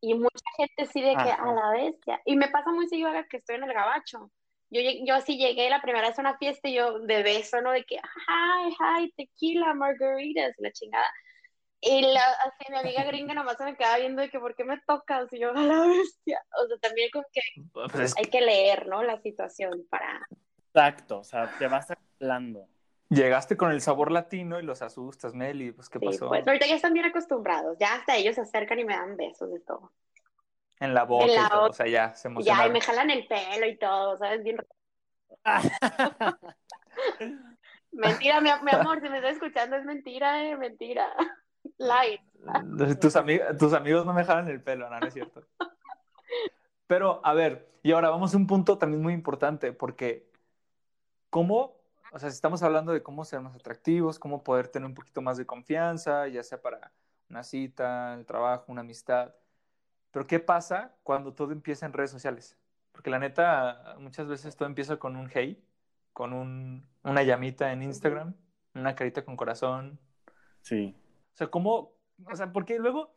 [0.00, 2.22] Y mucha gente sí de que, a la bestia.
[2.24, 4.30] Y me pasa muy seguido que estoy en el gabacho
[4.70, 7.72] yo, yo así llegué la primera vez a una fiesta y yo de beso, ¿no?
[7.72, 11.10] De que, hi, hi, tequila, margaritas, la chingada.
[11.80, 14.64] Y la, así mi amiga gringa nomás se me quedaba viendo de que, ¿por qué
[14.64, 15.32] me tocas?
[15.32, 16.42] Y yo, a la bestia.
[16.62, 17.40] O sea, también como que
[17.92, 19.02] pues hay que leer, ¿no?
[19.02, 20.26] La situación para...
[20.68, 22.68] Exacto, o sea, te vas hablando.
[23.08, 26.28] Llegaste con el sabor latino y los asustas, Meli, pues, ¿qué pasó?
[26.28, 29.50] Pues ahorita ya están bien acostumbrados, ya hasta ellos se acercan y me dan besos
[29.52, 29.92] de todo.
[30.80, 32.66] En la boca y todo, o sea, ya se emocionaron.
[32.66, 34.42] Ya, y me jalan el pelo y todo, ¿sabes?
[34.42, 34.56] Bien...
[37.92, 41.06] mentira, mi, amor, si me estás escuchando es mentira, eh, mentira.
[41.78, 42.20] Light.
[43.00, 43.16] Tus,
[43.58, 45.46] tus amigos no me jalan el pelo, no, no es cierto.
[46.86, 50.30] Pero, a ver, y ahora vamos a un punto también muy importante, porque
[51.30, 51.76] ¿cómo,
[52.12, 55.22] o sea, si estamos hablando de cómo ser más atractivos, cómo poder tener un poquito
[55.22, 56.92] más de confianza, ya sea para
[57.28, 59.34] una cita, el trabajo, una amistad,
[60.16, 62.56] pero ¿qué pasa cuando todo empieza en redes sociales?
[62.90, 65.62] Porque la neta, muchas veces todo empieza con un hey,
[66.14, 68.34] con un, una llamita en Instagram,
[68.74, 70.00] una carita con corazón.
[70.62, 70.96] Sí.
[71.34, 71.92] O sea, ¿cómo?
[72.32, 73.14] O sea, porque luego,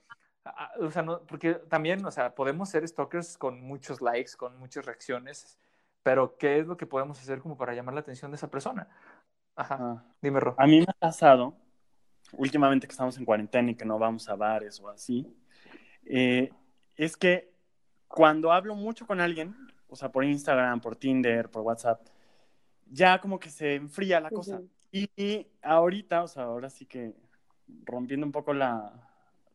[0.82, 4.86] o sea, no, porque también, o sea, podemos ser stalkers con muchos likes, con muchas
[4.86, 5.58] reacciones,
[6.04, 8.90] pero ¿qué es lo que podemos hacer como para llamar la atención de esa persona?
[9.56, 10.04] Ajá, ah.
[10.22, 10.54] dime, Ro.
[10.58, 11.56] A mí me ha pasado,
[12.34, 15.34] últimamente que estamos en cuarentena y que no vamos a bares o así,
[16.04, 16.52] eh,
[17.00, 17.50] es que
[18.10, 19.56] cuando hablo mucho con alguien,
[19.88, 22.02] o sea, por Instagram, por Tinder, por WhatsApp,
[22.92, 24.62] ya como que se enfría la cosa.
[24.92, 27.14] y, ahorita, o sea, ahora sí que
[27.86, 28.92] rompiendo un poco la,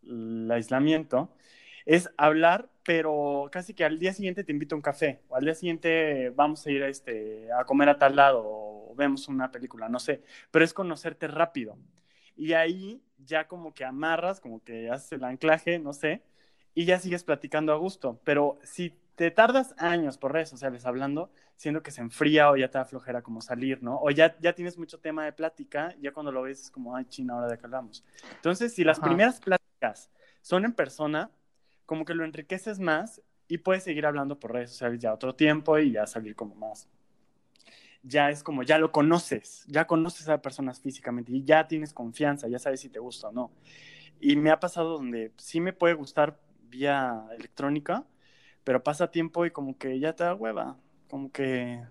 [0.04, 1.36] el aislamiento,
[1.84, 5.44] es hablar, pero casi que al día siguiente te invito a un café, o al
[5.44, 9.50] día siguiente vamos a ir a, este, a comer a tal lado, o vemos una
[9.50, 11.76] película, no sé, pero es conocerte rápido.
[12.36, 16.22] Y ahí ya como que amarras, como que haces el anclaje, no sé,
[16.74, 18.20] y ya sigues platicando a gusto.
[18.24, 22.68] Pero si te tardas años por redes sociales hablando, siendo que se enfría o ya
[22.68, 23.98] te da flojera como salir, ¿no?
[24.00, 27.04] O ya, ya tienes mucho tema de plática, ya cuando lo ves es como, ay,
[27.06, 28.04] china, ahora de qué hablamos.
[28.36, 30.10] Entonces, si las primeras pláticas
[30.42, 31.30] son en persona,
[31.86, 35.78] como que lo enriqueces más y puedes seguir hablando por redes sociales ya otro tiempo
[35.78, 36.88] y ya salir como más.
[38.02, 42.48] Ya es como, ya lo conoces, ya conoces a personas físicamente y ya tienes confianza,
[42.48, 43.50] ya sabes si te gusta o no.
[44.20, 46.38] Y me ha pasado donde sí me puede gustar
[46.74, 48.04] vía electrónica,
[48.64, 50.76] pero pasa tiempo y como que ya te da hueva,
[51.08, 51.82] como que,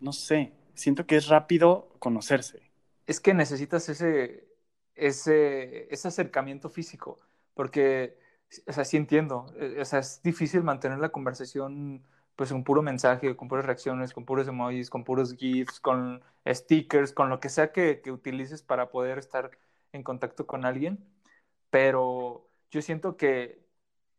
[0.00, 2.62] no sé, siento que es rápido conocerse.
[3.06, 4.48] Es que necesitas ese,
[4.94, 7.18] ese, ese acercamiento físico,
[7.54, 8.16] porque,
[8.66, 12.02] o sea, sí entiendo, eh, o sea, es difícil mantener la conversación
[12.36, 17.12] pues con puro mensaje, con puras reacciones, con puros emojis, con puros GIFs, con stickers,
[17.12, 19.50] con lo que sea que utilices para poder estar
[19.92, 21.04] en contacto con alguien,
[21.68, 23.60] pero yo siento que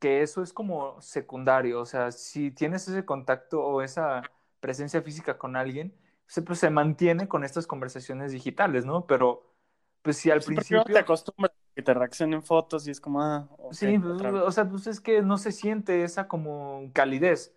[0.01, 4.23] que eso es como secundario, o sea, si tienes ese contacto o esa
[4.59, 9.05] presencia física con alguien, se, pues se mantiene con estas conversaciones digitales, ¿no?
[9.05, 9.53] Pero,
[10.01, 10.83] pues si al principio...
[10.85, 14.67] te acostumbras a que te reaccionen fotos y es como, ah, sí, pues, o sea,
[14.67, 17.55] pues es que no se siente esa como calidez,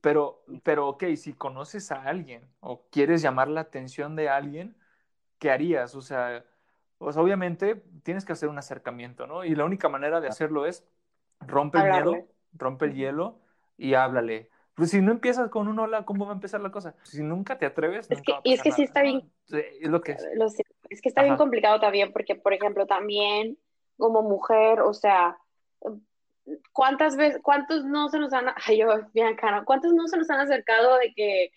[0.00, 4.78] pero, pero, ok, si conoces a alguien o quieres llamar la atención de alguien,
[5.38, 5.94] ¿qué harías?
[5.94, 6.42] O sea,
[6.96, 9.44] pues obviamente tienes que hacer un acercamiento, ¿no?
[9.44, 10.86] Y la única manera de hacerlo es
[11.46, 13.40] Rompe el miedo, rompe el hielo
[13.76, 14.50] y háblale.
[14.74, 16.94] Pues si no empiezas con un hola, ¿cómo va a empezar la cosa?
[17.02, 19.30] Si nunca te atreves, es que, y es que sí está bien.
[19.50, 20.26] Es lo que es.
[20.88, 23.58] es que está bien complicado también, porque, por ejemplo, también
[23.98, 25.36] como mujer, o sea,
[26.72, 30.30] ¿cuántas veces, cuántos no se nos han, ay, yo, bien cara, cuántos no se nos
[30.30, 31.52] han acercado de que,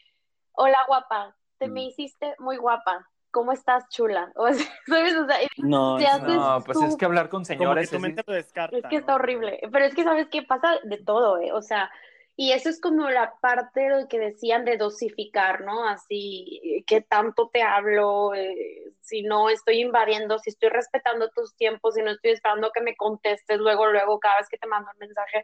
[0.53, 1.83] hola guapa, te me mm.
[1.83, 4.31] hiciste muy guapa, ¿cómo estás, chula?
[4.37, 5.15] O sea, ¿sabes?
[5.17, 7.91] O sea, no, no pues es que hablar con señores.
[7.91, 9.59] es, es que está horrible.
[9.73, 10.41] Pero es que, ¿sabes qué?
[10.43, 11.51] Pasa de todo, ¿eh?
[11.51, 11.91] O sea,
[12.37, 15.85] y eso es como la parte de lo que decían de dosificar, ¿no?
[15.85, 18.33] Así, ¿qué tanto te hablo?
[18.33, 22.81] Eh, si no estoy invadiendo, si estoy respetando tus tiempos, si no estoy esperando que
[22.81, 25.43] me contestes luego, luego, cada vez que te mando un mensaje.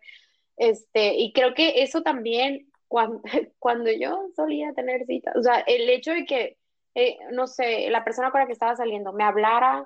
[0.56, 3.22] Este, y creo que eso también, cuando,
[3.60, 6.61] cuando yo solía tener citas, o sea, el hecho de que
[6.96, 9.86] eh, no sé, la persona con la que estaba saliendo me hablara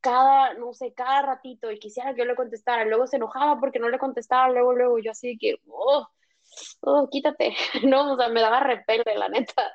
[0.00, 3.78] cada, no sé, cada ratito y quisiera que yo le contestara, luego se enojaba porque
[3.78, 6.08] no le contestaba, luego, luego yo así que, oh,
[6.80, 7.54] oh quítate,
[7.86, 9.72] no, o sea, me daba repele, la neta.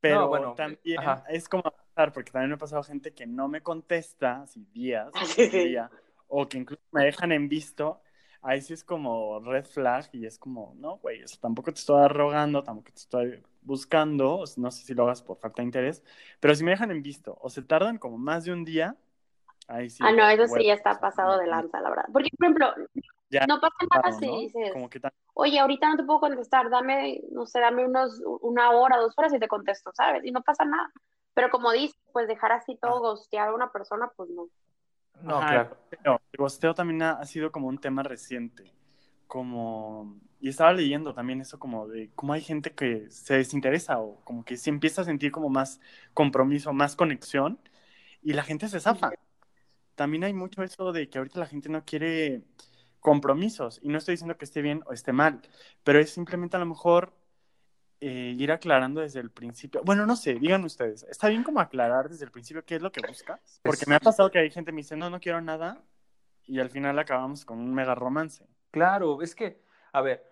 [0.00, 3.62] Pero bueno, también es como pasar, porque también me ha pasado gente que no me
[3.62, 5.12] contesta, así días,
[5.52, 5.90] día,
[6.26, 8.00] o que incluso me dejan en visto,
[8.42, 12.62] ahí sí es como red flag y es como, no, güey, tampoco te estoy arrogando,
[12.62, 16.02] tampoco te estoy buscando, no sé si lo hagas por falta de interés,
[16.40, 18.96] pero si me dejan en visto o se tardan como más de un día,
[19.68, 20.02] ahí sí.
[20.04, 22.06] Ah, no, eso sí ya está pasado de lanza, la verdad.
[22.12, 22.74] Porque, por ejemplo,
[23.48, 24.72] no pasa nada si dices,
[25.34, 29.32] oye, ahorita no te puedo contestar, dame, no sé, dame unos, una hora, dos horas
[29.32, 30.24] y te contesto, ¿sabes?
[30.24, 30.92] Y no pasa nada.
[31.34, 33.10] Pero como dices, pues dejar así todo, ah.
[33.12, 34.48] gostear a una persona, pues no.
[35.22, 35.76] No, claro.
[35.90, 38.72] el gosteo también ha, sido como un tema reciente.
[39.26, 40.20] Como.
[40.40, 44.44] Y estaba leyendo también eso, como de cómo hay gente que se desinteresa o como
[44.44, 45.80] que se empieza a sentir como más
[46.14, 47.60] compromiso, más conexión
[48.22, 49.10] y la gente se zafa.
[49.94, 52.42] También hay mucho eso de que ahorita la gente no quiere
[53.00, 55.42] compromisos y no estoy diciendo que esté bien o esté mal,
[55.84, 57.12] pero es simplemente a lo mejor
[58.04, 59.80] eh, ir aclarando desde el principio.
[59.84, 62.90] Bueno, no sé, digan ustedes, ¿está bien como aclarar desde el principio qué es lo
[62.90, 63.60] que buscas?
[63.62, 65.80] Porque me ha pasado que hay gente que me dice, no, no quiero nada,
[66.42, 68.44] y al final acabamos con un mega romance.
[68.72, 69.62] Claro, es que,
[69.92, 70.28] a ver,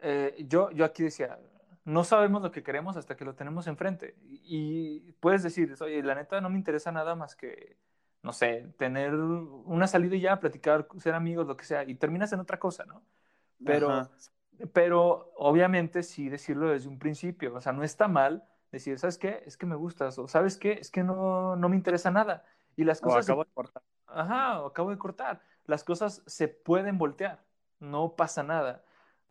[0.00, 1.40] eh, yo, yo aquí decía,
[1.84, 4.14] no sabemos lo que queremos hasta que lo tenemos enfrente.
[4.22, 7.78] Y puedes decir, oye, la neta no me interesa nada más que,
[8.22, 12.32] no sé, tener una salida y ya, platicar, ser amigos, lo que sea, y terminas
[12.32, 13.02] en otra cosa, ¿no?
[13.64, 14.08] Pero
[14.72, 19.42] pero obviamente sí decirlo desde un principio, o sea, no está mal decir, ¿sabes qué?
[19.46, 20.72] Es que me gustas, o ¿sabes qué?
[20.72, 22.44] Es que no, no me interesa nada.
[22.76, 23.24] Y las cosas...
[23.24, 23.82] acabo de cortar.
[24.06, 25.40] Ajá, acabo de cortar.
[25.64, 27.44] Las cosas se pueden voltear,
[27.80, 28.84] no pasa nada.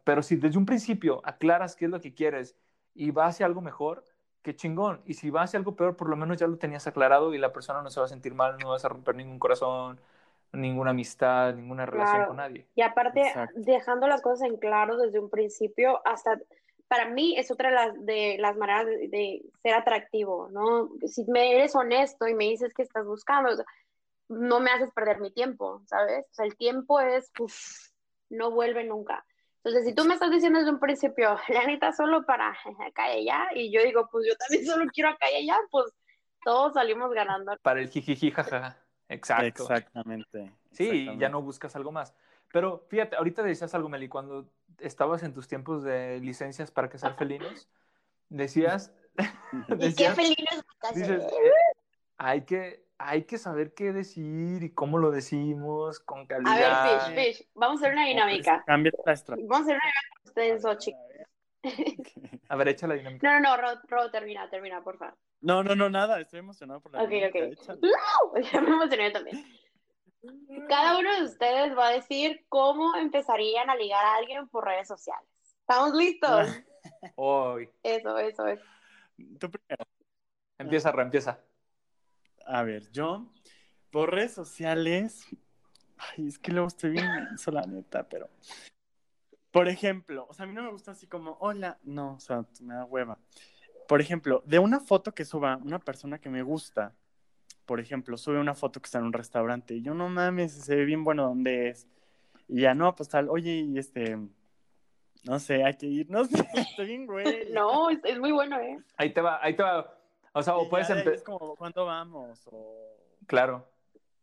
[0.04, 2.56] Pero si desde un principio aclaras qué es lo que quieres
[2.94, 4.06] y va hacia algo mejor,
[4.42, 5.02] qué chingón.
[5.06, 7.52] Y si va hacia algo peor, por lo menos ya lo tenías aclarado y la
[7.52, 10.00] persona no se va a sentir mal, no vas a romper ningún corazón,
[10.54, 12.68] ninguna amistad, ninguna relación con nadie.
[12.76, 13.22] Y aparte,
[13.56, 16.40] dejando las cosas en claro desde un principio, hasta
[16.88, 20.90] para mí es otra de las, de las maneras de, ser atractivo, ¿no?
[21.08, 23.50] Si me eres honesto y me dices que estás buscando,
[24.30, 26.26] no me haces perder mi tiempo, ¿sabes?
[26.32, 27.90] O sea, el tiempo es, uff,
[28.30, 29.26] no vuelve nunca.
[29.64, 32.52] Entonces, si tú me estás diciendo desde un principio, la neta solo para
[32.88, 35.94] acá y allá, y yo digo, pues yo también solo quiero acá y allá, pues
[36.44, 37.58] todos salimos ganando.
[37.62, 38.87] Para el jijiji, jajaja.
[39.10, 39.64] Exacto.
[39.64, 40.52] Exactamente.
[40.72, 41.22] Sí, exactamente.
[41.22, 42.14] ya no buscas algo más.
[42.52, 47.16] Pero fíjate, ahorita decías algo, Meli, cuando estabas en tus tiempos de licencias para cazar
[47.16, 47.70] felinos,
[48.30, 48.94] decías,
[49.52, 51.52] ¿Y qué decías, felinos dices, eh,
[52.18, 57.12] hay que, hay que saber qué decir y cómo lo decimos con A calidad.
[57.14, 58.64] ver, Fish, Fish, vamos a hacer una dinámica.
[58.66, 59.48] Cambia la estrategia.
[59.50, 60.78] Vamos a hacer una dinámica con ustedes dos,
[62.04, 62.42] chicos.
[62.50, 63.28] A ver, echa la dinámica.
[63.28, 65.18] No, no, no, Ro, Ro, termina, termina, por favor.
[65.42, 66.20] No, no, no, nada.
[66.20, 67.36] Estoy emocionado por la Ok, ok.
[67.36, 67.80] échale.
[68.52, 69.46] Ya me emocioné también.
[70.68, 74.88] Cada uno de ustedes va a decir cómo empezarían a ligar a alguien por redes
[74.88, 75.30] sociales.
[75.62, 76.50] ¿Estamos listos?
[77.16, 77.70] Hoy.
[77.84, 78.64] Eso, eso, eso.
[79.40, 79.86] Tú primero.
[80.58, 81.40] Empieza, Ra, empieza.
[82.46, 83.28] A ver, yo
[83.92, 85.26] por redes sociales.
[85.98, 88.30] Ay, es que luego estoy bien menso, la neta, pero.
[89.52, 92.46] Por ejemplo, o sea, a mí no me gusta así como, hola, no, o sea,
[92.62, 93.18] me da hueva.
[93.88, 96.94] Por ejemplo, de una foto que suba una persona que me gusta,
[97.66, 100.76] por ejemplo, sube una foto que está en un restaurante y yo no mames, se
[100.76, 101.88] ve bien bueno dónde es.
[102.48, 104.18] Y ya no, pues tal, oye, y este,
[105.26, 107.26] no sé, hay que ir, no sé, estoy bien güey.
[107.54, 108.80] No, es, es muy bueno, ¿eh?
[108.98, 109.94] Ahí te va, ahí te va.
[110.34, 111.14] O sea, Y o puedes empezar.
[111.14, 112.42] Es como, ¿cuándo vamos?
[112.52, 112.96] O,
[113.26, 113.68] Claro.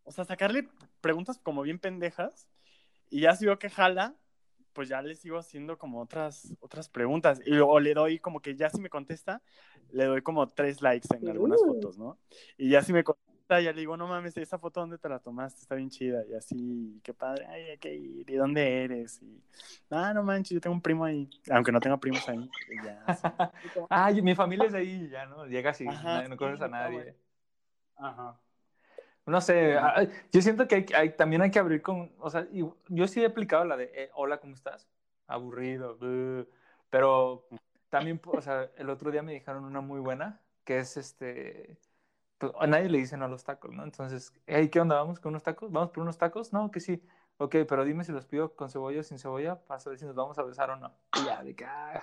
[0.05, 0.69] o sea, sacarle
[1.01, 2.49] preguntas como bien pendejas
[3.11, 4.15] y ya si veo que jala,
[4.75, 7.41] pues ya le sigo haciendo como otras, otras preguntas.
[7.47, 9.43] Y luego le doy como que ya si me contesta,
[9.91, 11.67] le doy como tres likes en algunas Uh.
[11.67, 12.19] fotos, ¿no?
[12.59, 15.21] Y ya si me contesta, ya le digo, no mames, esa foto dónde te la
[15.21, 16.25] tomaste, está bien chida.
[16.27, 18.31] Y así, qué padre, ay, hay que ir.
[18.31, 19.23] ¿Y dónde eres?
[19.23, 19.43] Y,
[19.91, 21.31] ah, no manches, yo tengo un primo ahí.
[21.51, 22.51] Aunque no tengo primos ahí.
[22.67, 23.29] Y ya, así.
[23.89, 25.47] Ay, mi familia es ahí, ya, ¿no?
[25.47, 27.17] Llegas y Ajá, no, no conoces a sí, nadie.
[27.97, 28.41] Ajá.
[29.27, 32.47] No sé, ah, yo siento que hay- hay- también hay que abrir con, o sea,
[32.53, 34.89] y yo sí he aplicado la de, eh, hola, ¿cómo estás?
[35.27, 35.99] Aburrido,
[36.91, 37.47] pero
[37.89, 41.79] también, o sea, el otro día me dijeron una muy buena, que es este,
[42.39, 43.85] pues, a nadie le dicen a los tacos, ¿no?
[43.85, 44.97] Entonces, hey, ¿qué onda?
[44.97, 45.73] ¿Vamos con unos tacos?
[45.73, 46.53] ¿Vamos por unos tacos?
[46.53, 47.03] No, que sí.
[47.39, 50.15] Ok, pero dime si los pido con cebolla o sin cebolla para saber si nos
[50.15, 50.95] vamos a besar o no.
[51.21, 52.03] Y ya, de que, ah.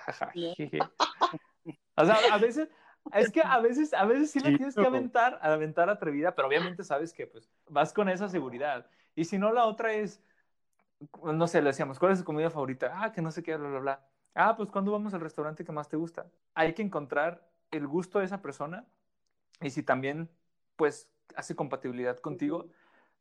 [1.96, 2.68] O sea, a veces,
[3.10, 6.48] es que a veces, a veces sí la Sí, tienes que aventar, aventar atrevida, pero
[6.48, 8.90] obviamente sabes que pues vas con esa seguridad.
[9.14, 10.22] Y si no, la otra es,
[11.22, 12.92] no sé, le decíamos, ¿cuál es tu comida favorita?
[13.02, 14.08] Ah, que no sé qué, bla, bla, bla.
[14.34, 16.30] Ah, pues ¿cuándo vamos al restaurante que más te gusta?
[16.54, 18.86] Hay que encontrar el gusto de esa persona
[19.60, 20.30] y si también,
[20.76, 22.70] pues, hace compatibilidad contigo,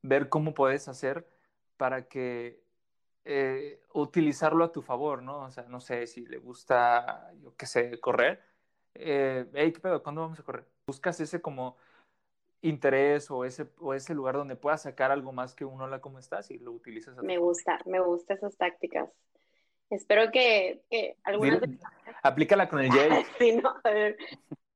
[0.02, 1.30] ver cómo puedes hacer
[1.78, 2.64] para que
[3.26, 5.40] eh, utilizarlo a tu favor, ¿no?
[5.42, 8.44] O sea, no sé si le gusta, yo qué sé, correr.
[8.96, 10.04] Eh, hey, ¿qué pedo?
[10.04, 10.66] ¿Cuándo vamos a correr?
[10.86, 11.78] Buscas ese como
[12.62, 16.20] interés o ese, o ese lugar donde puedas sacar algo más que un hola, ¿cómo
[16.20, 16.52] estás?
[16.52, 19.10] Y lo utilizas a Me gusta, me gustan esas tácticas.
[19.90, 21.80] Espero que, que algunas Dile-
[22.24, 24.18] aplícala con el Jay, Sí, no, a ver.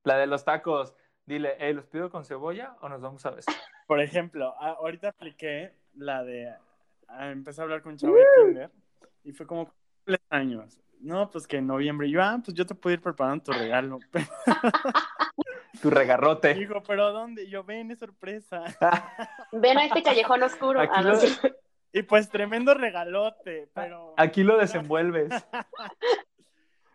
[0.04, 0.96] la de los tacos.
[1.26, 3.56] Dile, hey, ¿los pido con cebolla o nos vamos a besar?
[3.88, 6.50] Por ejemplo, a- ahorita apliqué la de.
[7.08, 8.72] a- empecé a hablar con un chavo de Tinder
[9.24, 9.72] y fue como
[10.04, 10.80] tres años.
[11.00, 12.08] No, pues que en noviembre.
[12.08, 14.00] Y yo, ah, pues yo te puedo ir preparando tu regalo.
[15.82, 16.54] Tu regarrote.
[16.54, 17.44] Dijo, ¿pero dónde?
[17.44, 18.64] Y yo, ven, es sorpresa.
[19.52, 20.80] Ven a este callejón oscuro.
[20.80, 21.20] Aquí Ah, lo-.
[21.92, 24.14] Y pues tremendo regalote, pero.
[24.18, 25.34] Aquí lo desenvuelves.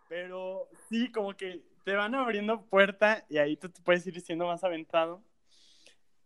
[0.08, 4.46] Pero sí, como que te van abriendo puerta y ahí tú te puedes ir siendo
[4.46, 5.22] más aventado.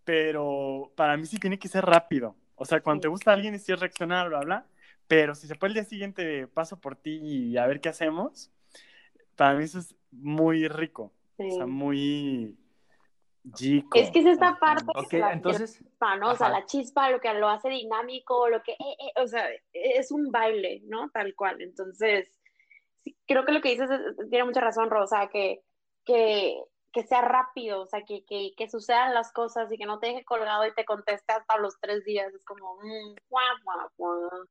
[0.05, 2.37] Pero para mí sí tiene que ser rápido.
[2.57, 4.67] O sea, cuando te gusta alguien, sí es reaccionar, bla, bla.
[5.07, 8.51] Pero si se puede el día siguiente, paso por ti y a ver qué hacemos.
[9.37, 11.13] Para mí eso es muy rico.
[11.37, 11.49] Sí.
[11.51, 12.57] O sea, muy
[13.53, 13.99] chico.
[13.99, 16.31] Es que es esta parte la entonces, chispa, ¿no?
[16.31, 19.47] O sea, la chispa, lo que lo hace dinámico, lo que, eh, eh, o sea,
[19.73, 21.11] es un baile, ¿no?
[21.11, 21.61] Tal cual.
[21.61, 22.33] Entonces,
[23.03, 25.63] sí, creo que lo que dices es- tiene mucha razón, Rosa, que,
[26.05, 26.57] que,
[26.95, 30.07] que sea rápido, o sea, que, que, que sucedan las cosas y que no te
[30.07, 32.33] deje colgado y te conteste hasta los tres días.
[32.33, 34.49] Es como, mm, guau, guau, guau.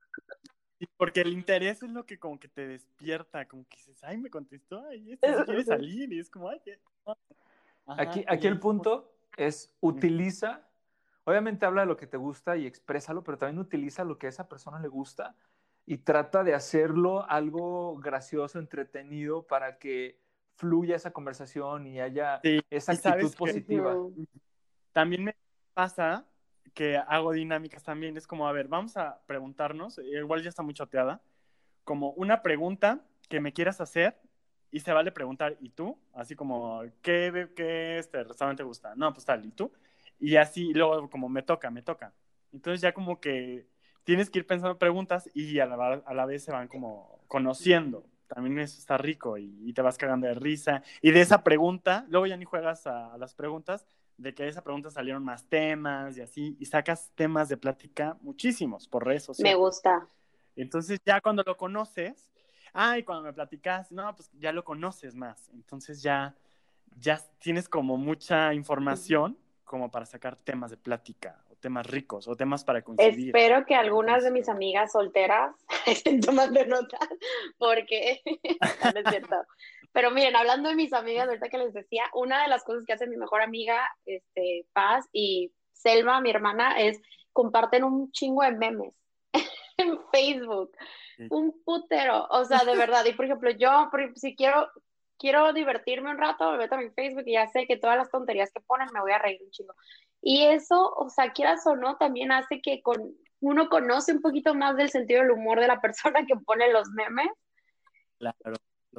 [0.77, 4.17] Sí, Porque el interés es lo que como que te despierta, como que dices, ay,
[4.17, 6.77] me contestó, ay, este sí quiere salir, y es como, ay, qué...
[7.85, 10.67] Ajá, aquí, aquí el punto es utiliza,
[11.23, 14.29] obviamente habla de lo que te gusta y exprésalo, pero también utiliza lo que a
[14.29, 15.35] esa persona le gusta
[15.85, 20.22] y trata de hacerlo algo gracioso, entretenido para que
[20.55, 23.95] fluya esa conversación y haya Sí, esa actitud positiva.
[24.91, 25.35] También me
[25.73, 26.25] pasa
[26.73, 30.73] que hago dinámicas también, es como, a ver, vamos a preguntarnos, igual ya está muy
[30.73, 31.21] choteada,
[31.83, 34.19] como una pregunta que me quieras hacer
[34.71, 35.99] y se vale preguntar, ¿y tú?
[36.13, 38.95] Así como, ¿qué, qué este restaurante te gusta?
[38.95, 39.71] No, pues tal, ¿y tú?
[40.19, 42.13] Y así, y luego como, me toca, me toca.
[42.51, 43.67] Entonces ya como que
[44.03, 48.05] tienes que ir pensando preguntas y a la, a la vez se van como conociendo.
[48.27, 50.83] También eso está rico y, y te vas cagando de risa.
[51.01, 53.85] Y de esa pregunta, luego ya ni juegas a, a las preguntas,
[54.17, 58.17] de que de esa pregunta salieron más temas y así, y sacas temas de plática
[58.21, 59.53] muchísimos por redes sociales.
[59.53, 60.07] Me gusta.
[60.55, 62.31] Entonces ya cuando lo conoces,
[62.73, 65.49] ay, cuando me platicas, no, pues ya lo conoces más.
[65.53, 66.35] Entonces ya,
[66.99, 72.63] ya tienes como mucha información como para sacar temas de plática temas ricos o temas
[72.63, 73.29] para coincidir.
[73.35, 75.55] Espero que algunas de mis amigas solteras
[75.87, 76.99] estén tomando nota
[77.57, 78.21] porque
[78.93, 79.35] no es cierto.
[79.91, 82.93] Pero miren, hablando de mis amigas, ahorita que les decía, una de las cosas que
[82.93, 86.99] hace mi mejor amiga, este, Paz y Selma, mi hermana, es
[87.31, 88.93] comparten un chingo de memes
[89.77, 90.71] en Facebook.
[91.29, 93.05] Un putero, o sea, de verdad.
[93.05, 94.67] Y por ejemplo, yo, si quiero,
[95.17, 98.51] quiero divertirme un rato, me meto en Facebook y ya sé que todas las tonterías
[98.51, 99.75] que ponen me voy a reír un chingo.
[100.25, 104.55] Y eso, o sea, quieras o no, también hace que con, uno conoce un poquito
[104.55, 107.29] más del sentido del humor de la persona que pone los memes.
[108.17, 108.55] Claro.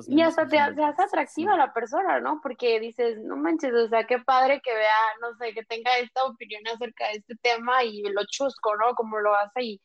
[0.08, 2.40] Y hasta te, hace atractiva la persona, ¿no?
[2.42, 6.24] Porque dices, no manches, o sea, qué padre que vea, no sé, que tenga esta
[6.24, 8.94] opinión acerca de este tema y lo chusco, ¿no?
[8.94, 9.82] Como lo hace y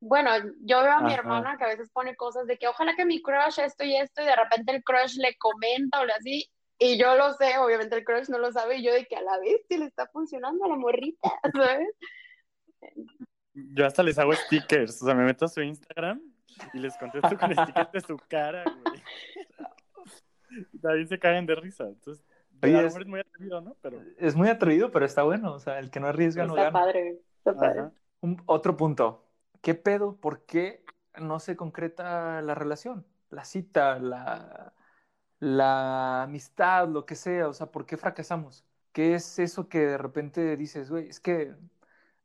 [0.00, 3.06] bueno, yo veo a mi hermana que a veces pone cosas de que ojalá que
[3.06, 6.50] mi crush esto y esto y de repente el crush le comenta o le así
[6.84, 9.22] y yo lo sé, obviamente el crush no lo sabe y yo de que a
[9.22, 11.88] la vez sí le está funcionando a la morrita, ¿sabes?
[13.54, 16.20] Yo hasta les hago stickers, o sea, me meto a su Instagram
[16.74, 19.02] y les contesto con stickers de su cara, güey.
[20.82, 22.24] También se caen de risa, entonces...
[22.62, 23.76] es, muy atrevido, ¿no?
[23.80, 24.00] Pero...
[24.18, 25.52] Es muy atrevido, pero está bueno.
[25.52, 26.78] O sea, el que no arriesga no está gana.
[26.78, 27.84] Padre, está padre.
[28.20, 29.24] Un, otro punto.
[29.62, 30.16] ¿qué pedo?
[30.16, 30.84] ¿Por qué
[31.18, 33.06] no se concreta la relación?
[33.30, 34.73] La cita, la,
[35.44, 37.48] la amistad, lo que sea.
[37.48, 38.64] O sea, ¿por qué fracasamos?
[38.92, 41.54] ¿Qué es eso que de repente dices, güey, es que,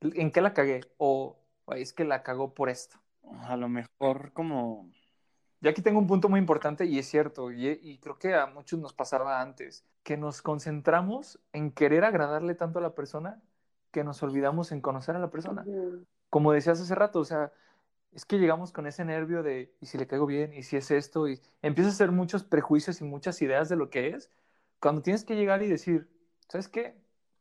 [0.01, 0.81] ¿en qué la cagué?
[0.97, 1.37] O,
[1.75, 2.97] es que la cagó por esto.
[3.43, 4.89] A lo mejor como...
[5.61, 8.45] Yo aquí tengo un punto muy importante y es cierto, y, y, creo que a
[8.45, 13.41] muchos nos pasaba antes, que nos concentramos en querer agradarle tanto a la persona
[13.91, 15.65] que nos olvidamos en conocer a la persona
[16.29, 17.51] como decías hace rato, o sea,
[18.11, 20.53] es que llegamos con ese nervio de, ¿y si le caigo bien?
[20.53, 21.27] ¿Y si es esto?
[21.27, 24.31] Y empiezas a hacer muchos prejuicios y muchas ideas de lo que es,
[24.79, 26.09] cuando tienes que llegar y decir,
[26.47, 26.95] ¿sabes qué?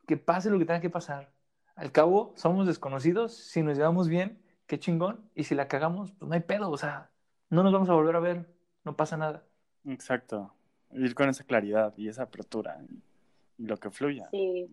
[0.07, 1.31] Que pase lo que tenga que pasar.
[1.77, 6.29] Al cabo, somos desconocidos, si nos llevamos bien, qué chingón, y si la cagamos, pues
[6.29, 7.11] no hay pedo, o sea,
[7.51, 8.47] no nos vamos a volver a ver,
[8.85, 9.45] no pasa nada.
[9.87, 10.53] Exacto,
[10.93, 12.79] ir con esa claridad y esa apertura
[13.59, 14.29] lo que fluya.
[14.31, 14.69] Sí.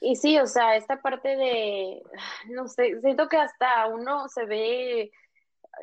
[0.00, 2.02] Y sí, o sea, esta parte de,
[2.50, 5.10] no sé, siento que hasta uno se ve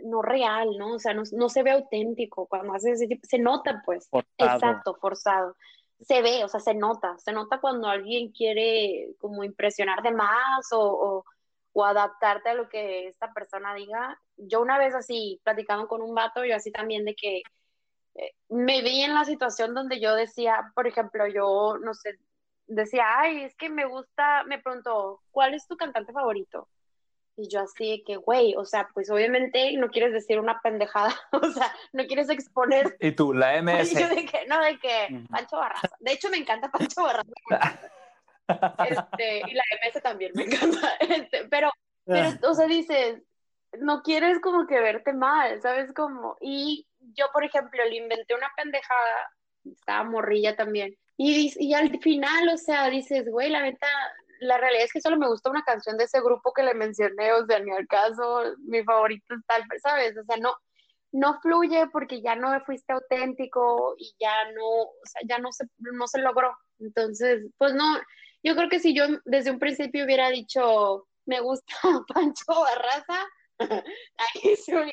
[0.04, 0.96] no real, ¿no?
[0.96, 4.10] O sea, no, se ve auténtico cuando hace ese tipo, se nota pues.
[4.38, 5.56] Exacto, forzado.
[6.00, 10.68] Se ve, o sea, se nota, se nota cuando alguien quiere como impresionar de más
[10.74, 11.24] o,
[11.74, 14.20] o, adaptarte a lo que esta persona diga.
[14.38, 17.42] Yo una vez así, platicando con un vato, yo así también de que
[18.16, 22.18] eh, me vi en la situación donde yo decía, por ejemplo, yo, no sé,
[22.68, 26.68] decía, ay, es que me gusta, me preguntó, ¿cuál es tu cantante favorito?
[27.38, 31.50] Y yo así que, güey, o sea, pues obviamente no quieres decir una pendejada, o
[31.50, 32.96] sea, no quieres exponer.
[33.00, 33.92] Y tú, la MS.
[33.92, 35.96] Y yo de que, no, de que Pancho Barraza.
[36.00, 37.32] De hecho, me encanta Pancho Barraza.
[38.48, 40.96] Este, y la MS también me encanta.
[41.00, 41.72] Este, pero,
[42.06, 43.24] pero, o sea, dices,
[43.80, 45.92] no quieres como que verte mal, ¿sabes?
[45.94, 49.32] Como, y yo, por ejemplo, le inventé una pendejada,
[49.64, 53.88] estaba morrilla también, y, y al final, o sea, dices, güey, la neta,
[54.40, 57.34] la realidad es que solo me gusta una canción de ese grupo que le mencioné,
[57.34, 60.18] o sea, ni al caso, mi favorito es tal, ¿sabes?
[60.18, 60.56] O sea, no,
[61.12, 65.66] no fluye porque ya no fuiste auténtico y ya no, o sea, ya no se,
[65.78, 66.56] no se logró.
[66.80, 67.98] Entonces, pues no,
[68.44, 71.74] yo creo que si yo desde un principio hubiera dicho, me gusta
[72.14, 73.26] Pancho Barraza,
[74.18, 74.92] ahí se hubiera,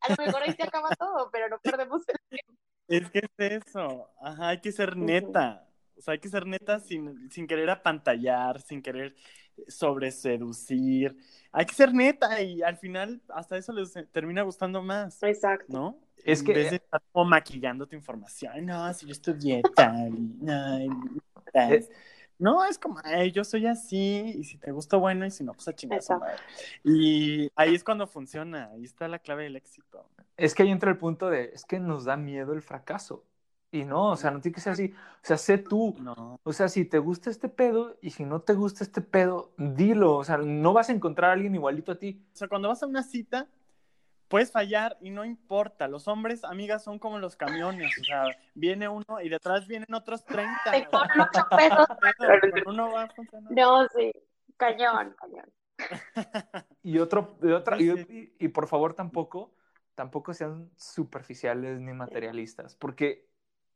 [0.00, 2.62] a lo mejor ahí se acaba todo, pero no perdemos el tiempo.
[2.88, 5.67] Es que es eso, ajá, hay que ser neta.
[5.98, 9.14] O sea, hay que ser neta sin, sin querer apantallar, sin querer
[9.66, 11.16] sobreseducir.
[11.50, 15.22] Hay que ser neta y al final hasta eso les termina gustando más.
[15.22, 15.66] Exacto.
[15.68, 15.98] ¿No?
[16.24, 16.52] Es que...
[16.52, 18.64] En vez de estar como maquillando tu información.
[18.64, 20.12] No, si yo estudié tal.
[22.38, 23.00] No, es como,
[23.32, 26.00] yo soy así, y si te gusta, bueno, y si no, pues a chingar
[26.84, 30.08] Y ahí es cuando funciona, ahí está la clave del éxito.
[30.36, 33.24] Es que ahí entra el punto de, es que nos da miedo el fracaso.
[33.70, 34.94] Y no, o sea, no tiene que ser así.
[34.96, 35.94] O sea, sé tú.
[36.00, 36.40] No.
[36.42, 40.16] O sea, si te gusta este pedo y si no te gusta este pedo, dilo.
[40.16, 42.24] O sea, no vas a encontrar a alguien igualito a ti.
[42.32, 43.46] O sea, cuando vas a una cita,
[44.28, 45.86] puedes fallar y no importa.
[45.86, 47.92] Los hombres, amigas, son como los camiones.
[48.00, 50.54] O sea, viene uno y detrás vienen otros 30.
[52.66, 53.52] uno va a funcionar.
[53.52, 54.12] No, sí.
[54.56, 55.52] Cañón, cañón.
[56.82, 59.54] Y otro, y otra, y, y, por favor tampoco,
[59.94, 63.27] tampoco sean superficiales ni materialistas, porque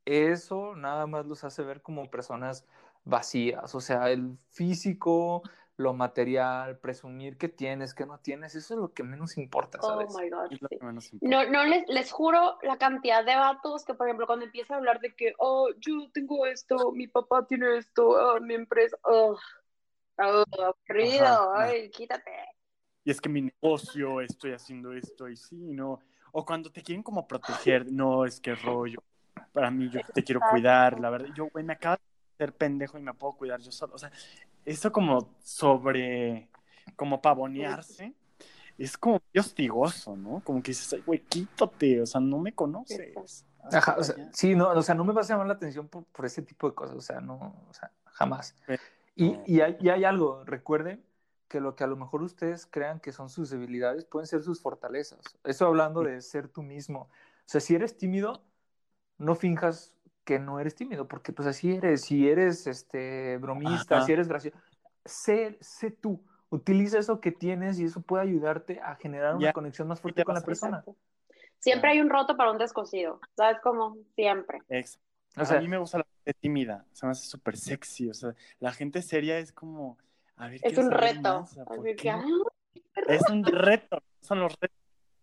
[0.04, 2.64] eso nada más los hace ver como personas
[3.04, 5.42] vacías, o sea, el físico,
[5.76, 9.88] lo material, presumir que tienes, que no tienes, eso es lo que menos importa, oh
[9.88, 10.14] ¿sabes?
[10.14, 11.00] Oh my God.
[11.20, 14.76] No, no les, les juro la cantidad de vatos que, por ejemplo, cuando empieza a
[14.78, 19.36] hablar de que, oh, yo tengo esto, mi papá tiene esto, oh, mi empresa, oh,
[20.18, 22.30] oh aburrido, ay, quítate.
[23.04, 26.00] Y es que mi negocio, estoy haciendo esto, y sí, no.
[26.32, 29.02] O cuando te quieren como proteger, no, es que rollo,
[29.52, 32.98] para mí yo te quiero cuidar, la verdad, yo, güey, me acabo de ser pendejo
[32.98, 34.10] y me puedo cuidar yo solo, o sea,
[34.64, 36.48] eso como sobre,
[36.96, 38.14] como pavonearse,
[38.78, 40.40] es como hostigoso, ¿no?
[40.44, 43.46] Como que dices, güey, quítate, o sea, no me conoces.
[43.70, 46.04] Ajá, o sea, sí, no, o sea, no me vas a llamar la atención por,
[46.04, 47.34] por, ese tipo de cosas, o sea, no,
[47.68, 48.56] o sea, jamás.
[49.14, 51.04] y, y, hay, y hay algo, recuerden
[51.52, 54.62] que lo que a lo mejor ustedes crean que son sus debilidades pueden ser sus
[54.62, 55.20] fortalezas.
[55.44, 57.02] Eso hablando de ser tú mismo.
[57.02, 58.42] O sea, si eres tímido,
[59.22, 59.94] no finjas
[60.24, 64.56] que no eres tímido, porque pues así eres, si eres este bromista, si eres gracioso,
[65.04, 69.88] sé, sé tú, utiliza eso que tienes y eso puede ayudarte a generar una conexión
[69.88, 70.84] más fuerte con la persona.
[71.58, 73.96] Siempre hay un roto para un descosido, ¿sabes cómo?
[74.14, 74.60] Siempre.
[75.36, 78.14] O sea, a mí me gusta la gente tímida, se me hace súper sexy, o
[78.14, 79.98] sea, la gente seria es como,
[80.36, 81.48] a ver, es un reto.
[83.08, 84.81] es un reto, son los retos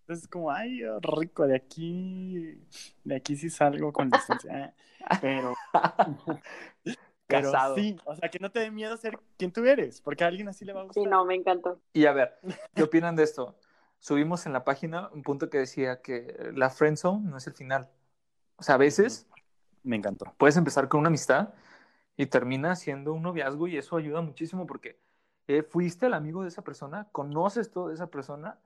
[0.09, 2.59] entonces, como, ay, rico, de aquí,
[3.03, 4.73] de aquí sí salgo con licencia.
[5.21, 5.53] Pero,
[7.27, 10.27] pero sí, o sea, que no te dé miedo ser quien tú eres, porque a
[10.27, 11.03] alguien así le va a gustar.
[11.03, 11.79] Sí, no, me encantó.
[11.93, 12.39] Y a ver,
[12.73, 13.55] ¿qué opinan de esto?
[13.99, 17.87] Subimos en la página un punto que decía que la friendzone no es el final.
[18.55, 19.27] O sea, a veces...
[19.83, 20.33] Me encantó.
[20.39, 21.53] Puedes empezar con una amistad
[22.17, 24.99] y termina siendo un noviazgo y eso ayuda muchísimo porque
[25.47, 28.57] eh, fuiste el amigo de esa persona, conoces todo de esa persona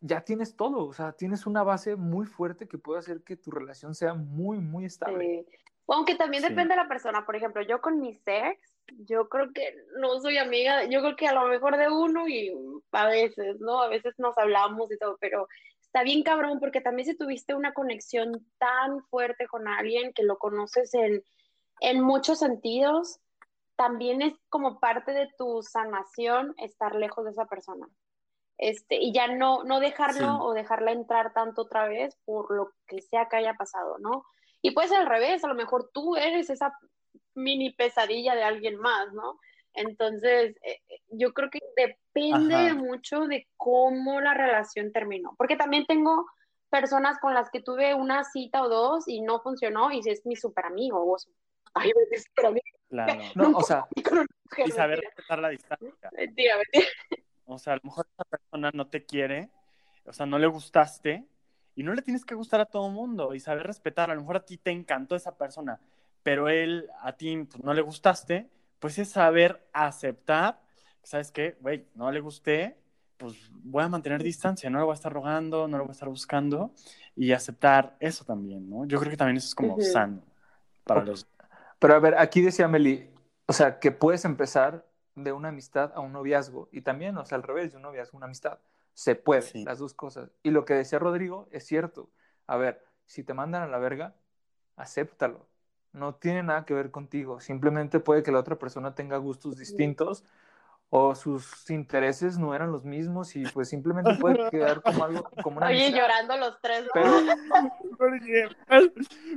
[0.00, 3.50] ya tienes todo, o sea, tienes una base muy fuerte que puede hacer que tu
[3.50, 5.46] relación sea muy, muy estable.
[5.88, 8.76] Aunque también depende de la persona, por ejemplo, yo con mi ex,
[9.06, 12.52] yo creo que no soy amiga, yo creo que a lo mejor de uno y
[12.92, 13.82] a veces, ¿no?
[13.82, 15.48] A veces nos hablamos y todo, pero
[15.80, 20.36] está bien cabrón porque también si tuviste una conexión tan fuerte con alguien que lo
[20.36, 21.24] conoces en,
[21.80, 23.18] en muchos sentidos,
[23.76, 27.88] también es como parte de tu sanación estar lejos de esa persona
[28.58, 33.00] este, y ya no, no dejarlo o dejarla entrar tanto otra vez por lo que
[33.00, 34.24] sea que haya pasado, ¿no?
[34.60, 36.76] Y puede ser al revés, a lo mejor tú eres esa
[37.34, 39.38] mini pesadilla de alguien más, ¿no?
[39.74, 45.86] Entonces, eh, eh, yo creo que depende mucho de cómo la relación terminó, porque también
[45.86, 46.26] tengo
[46.68, 50.34] personas con las que tuve una cita o dos y no funcionó y es mi
[50.34, 51.16] super amigo o
[51.74, 52.66] ay, es super amigo.
[52.88, 53.86] Claro, no, o sea,
[54.66, 56.10] y saber respetar la distancia.
[56.12, 56.86] Mentira, mentira.
[57.48, 59.50] O sea, a lo mejor esa persona no te quiere,
[60.04, 61.26] o sea, no le gustaste,
[61.78, 64.10] y no le tienes que gustar a todo mundo y saber respetar.
[64.10, 65.78] A lo mejor a ti te encantó esa persona,
[66.24, 68.48] pero él, a ti pues, no le gustaste,
[68.80, 70.60] pues es saber aceptar,
[71.04, 71.56] ¿sabes qué?
[71.60, 72.76] Güey, no le gusté,
[73.16, 75.92] pues voy a mantener distancia, no lo voy a estar rogando, no lo voy a
[75.92, 76.72] estar buscando
[77.14, 78.84] y aceptar eso también, ¿no?
[78.84, 80.24] Yo creo que también eso es como sano
[80.82, 81.28] para los...
[81.78, 83.08] Pero a ver, aquí decía Meli,
[83.46, 84.84] o sea, que puedes empezar
[85.24, 88.16] de una amistad a un noviazgo y también, o sea, al revés, de un noviazgo
[88.16, 88.58] a una amistad.
[88.94, 90.30] Se puede, las dos cosas.
[90.42, 92.10] Y lo que decía Rodrigo es cierto.
[92.46, 94.14] A ver, si te mandan a la verga,
[94.76, 95.46] acéptalo.
[95.92, 97.40] No tiene nada que ver contigo.
[97.40, 100.24] Simplemente puede que la otra persona tenga gustos distintos
[100.90, 105.58] o sus intereses no eran los mismos y pues simplemente puede quedar como algo como
[105.58, 106.88] una Oye, llorando los tres.
[106.94, 107.12] Pero...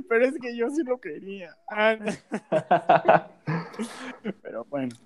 [0.08, 1.54] pero es que yo sí lo quería.
[4.42, 4.96] pero bueno.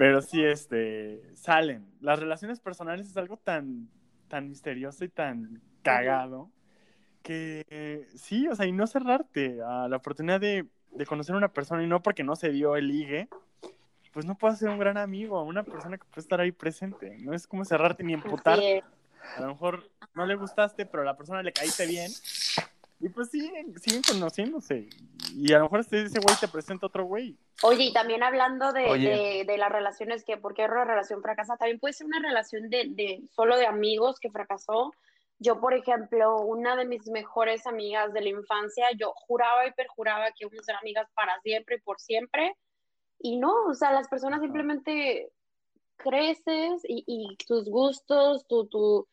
[0.00, 1.86] Pero sí, este, salen.
[2.00, 3.90] Las relaciones personales es algo tan,
[4.28, 6.50] tan misterioso y tan cagado
[7.22, 10.66] que sí, o sea, y no cerrarte a la oportunidad de,
[11.06, 13.28] conocer a una persona y no porque no se dio el ligue,
[14.14, 17.18] pues no puedes ser un gran amigo, una persona que puede estar ahí presente.
[17.18, 18.58] No es como cerrarte ni emputar.
[18.58, 22.10] A lo mejor no le gustaste, pero a la persona le caíste bien
[23.00, 24.90] y pues siguen, siguen conociéndose.
[25.34, 27.36] Y a lo mejor ese güey te presenta otro güey.
[27.62, 31.94] Oye, y también hablando de, de, las relaciones, que porque una relación fracasa, también puede
[31.94, 34.92] ser una relación de, de solo de amigos que fracasó.
[35.38, 40.26] Yo, por ejemplo, una de mis mejores amigas de la infancia, yo juraba y perjuraba
[40.32, 42.54] que íbamos a ser amigas para siempre y por siempre.
[43.18, 45.30] Y no, o sea, las personas simplemente
[45.96, 49.06] creces y, y tus gustos, tu, tu,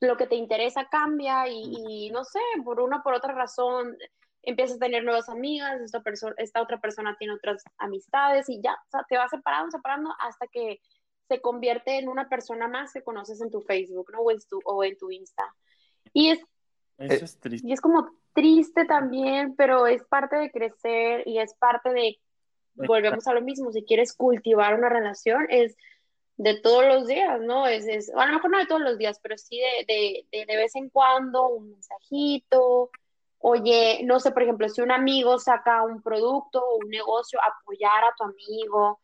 [0.00, 3.96] lo que te interesa cambia y, no sé, por una o por otra razón
[4.42, 8.72] empiezas a tener nuevas amigas, esta, persona, esta otra persona tiene otras amistades y ya,
[8.72, 10.80] o sea, te vas separando, separando hasta que
[11.26, 14.20] se convierte en una persona más que conoces en tu Facebook, ¿no?
[14.20, 15.44] O en tu, o en tu Insta.
[16.14, 16.40] Y es,
[16.96, 17.68] Eso es triste.
[17.68, 22.18] Y es como triste también, pero es parte de crecer y es parte de
[22.86, 25.76] volvemos a lo mismo, si quieres cultivar una relación es
[26.38, 27.66] de todos los días, ¿no?
[27.66, 30.56] Es, es, a lo mejor no de todos los días, pero sí de, de, de,
[30.56, 32.90] vez en cuando, un mensajito,
[33.38, 38.04] oye, no sé, por ejemplo, si un amigo saca un producto o un negocio, apoyar
[38.04, 39.00] a tu amigo.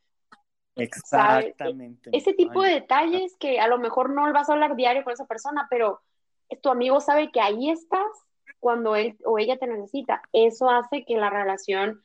[0.76, 2.10] Exactamente.
[2.12, 5.26] Ese tipo de detalles que a lo mejor no vas a hablar diario con esa
[5.26, 6.00] persona, pero
[6.62, 8.06] tu amigo sabe que ahí estás
[8.60, 10.22] cuando él o ella te necesita.
[10.32, 12.04] Eso hace que la relación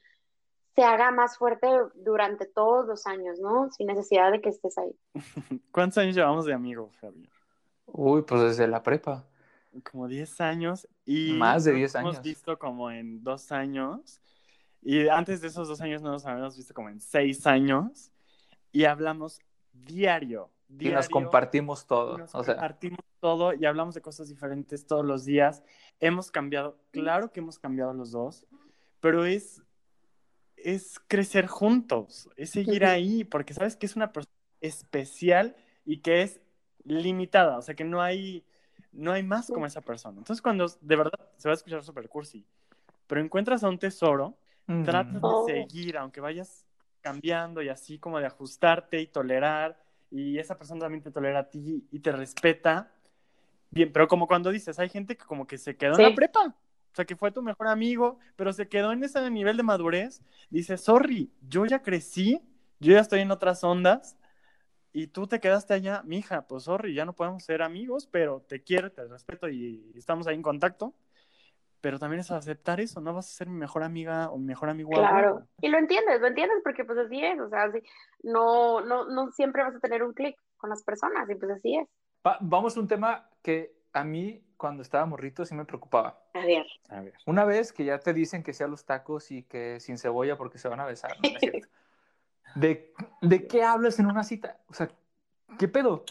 [0.76, 3.70] se haga más fuerte durante todos los años, ¿no?
[3.72, 4.96] Sin necesidad de que estés ahí.
[5.72, 7.30] ¿Cuántos años llevamos de amigos, Javier?
[7.86, 9.26] Uy, pues desde la prepa.
[9.92, 11.34] Como 10 años y...
[11.34, 12.16] Más de 10 años.
[12.16, 14.22] Hemos visto como en dos años
[14.82, 18.12] y antes de esos dos años no nos habíamos visto como en seis años
[18.72, 19.40] y hablamos
[19.74, 20.50] diario.
[20.68, 22.18] diario y nos compartimos todo.
[22.18, 22.56] nos o sea.
[22.56, 25.64] compartimos todo y hablamos de cosas diferentes todos los días.
[26.00, 28.46] Hemos cambiado, claro que hemos cambiado los dos,
[29.02, 29.62] pero es
[30.64, 35.56] es crecer juntos, es seguir ahí, porque sabes que es una persona especial
[35.86, 36.42] y que es
[36.84, 38.44] limitada, o sea que no hay,
[38.92, 40.18] no hay más como esa persona.
[40.18, 42.46] Entonces cuando de verdad se va a escuchar super cursi,
[43.08, 44.38] pero encuentras a un tesoro,
[44.68, 44.84] Mm.
[44.86, 45.46] tratas de Oh.
[45.48, 46.68] seguir, aunque vayas
[47.02, 49.82] cambiando y así como de ajustarte y tolerar,
[50.12, 52.92] y esa persona también te tolera a ti y te respeta.
[53.72, 56.04] Bien, pero como cuando dices, hay gente que como que se quedó Sí.
[56.04, 56.56] en la prepa,
[56.92, 60.22] o sea, que fue tu mejor amigo, pero se quedó en ese nivel de madurez.
[60.50, 62.42] Dice, sorry, yo ya crecí,
[62.80, 64.18] yo ya estoy en otras ondas
[64.94, 68.64] y tú te quedaste allá, mija, pues sorry, ya no podemos ser amigos, pero te
[68.64, 70.94] quiero, te respeto y estamos ahí en contacto.
[71.82, 74.70] Pero también es aceptar eso, no vas a ser mi mejor amiga o mi mejor
[74.70, 74.92] amigo.
[74.92, 77.80] Claro, y lo entiendes, lo entiendes porque pues así es, o sea, así,
[78.24, 81.78] no, no, no siempre vas a tener un clic con las personas y pues así
[81.78, 81.88] es.
[82.26, 86.22] Va- vamos a un tema que a mí, cuando estaba morrito, sí me preocupaba.
[86.34, 87.14] A ver, A ver.
[87.26, 90.58] Una vez que ya te dicen que sea los tacos y que sin cebolla porque
[90.58, 91.30] se van a besar, ¿no?
[91.30, 91.68] No es cierto.
[92.56, 94.60] ¿De, ¿De qué hablas en una cita?
[94.68, 94.90] O sea,
[95.58, 96.04] ¿qué pedo?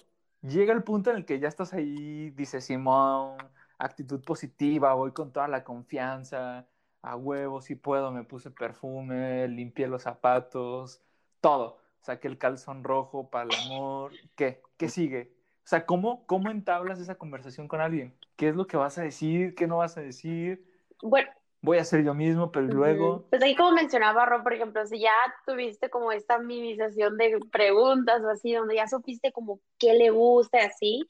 [0.42, 3.36] Llega el punto en el que ya estás ahí, dice Simón,
[3.78, 6.68] actitud positiva, voy con toda la confianza,
[7.02, 11.00] a huevo, si puedo, me puse perfume, limpié los zapatos,
[11.40, 11.78] todo.
[12.00, 14.12] Saqué el calzón rojo para el amor.
[14.36, 14.62] ¿Qué?
[14.76, 15.37] ¿Qué sigue?
[15.68, 18.14] O sea, ¿cómo, ¿cómo entablas esa conversación con alguien?
[18.36, 19.54] ¿Qué es lo que vas a decir?
[19.54, 20.64] ¿Qué no vas a decir?
[21.02, 21.28] bueno,
[21.60, 23.26] Voy a ser yo mismo, pero ¿y luego...
[23.28, 25.12] pues ahí como mencionaba Ro, por ejemplo, si ya
[25.44, 30.56] tuviste como esta minimización de preguntas o así, donde ya supiste como qué le gusta
[30.62, 31.06] y así,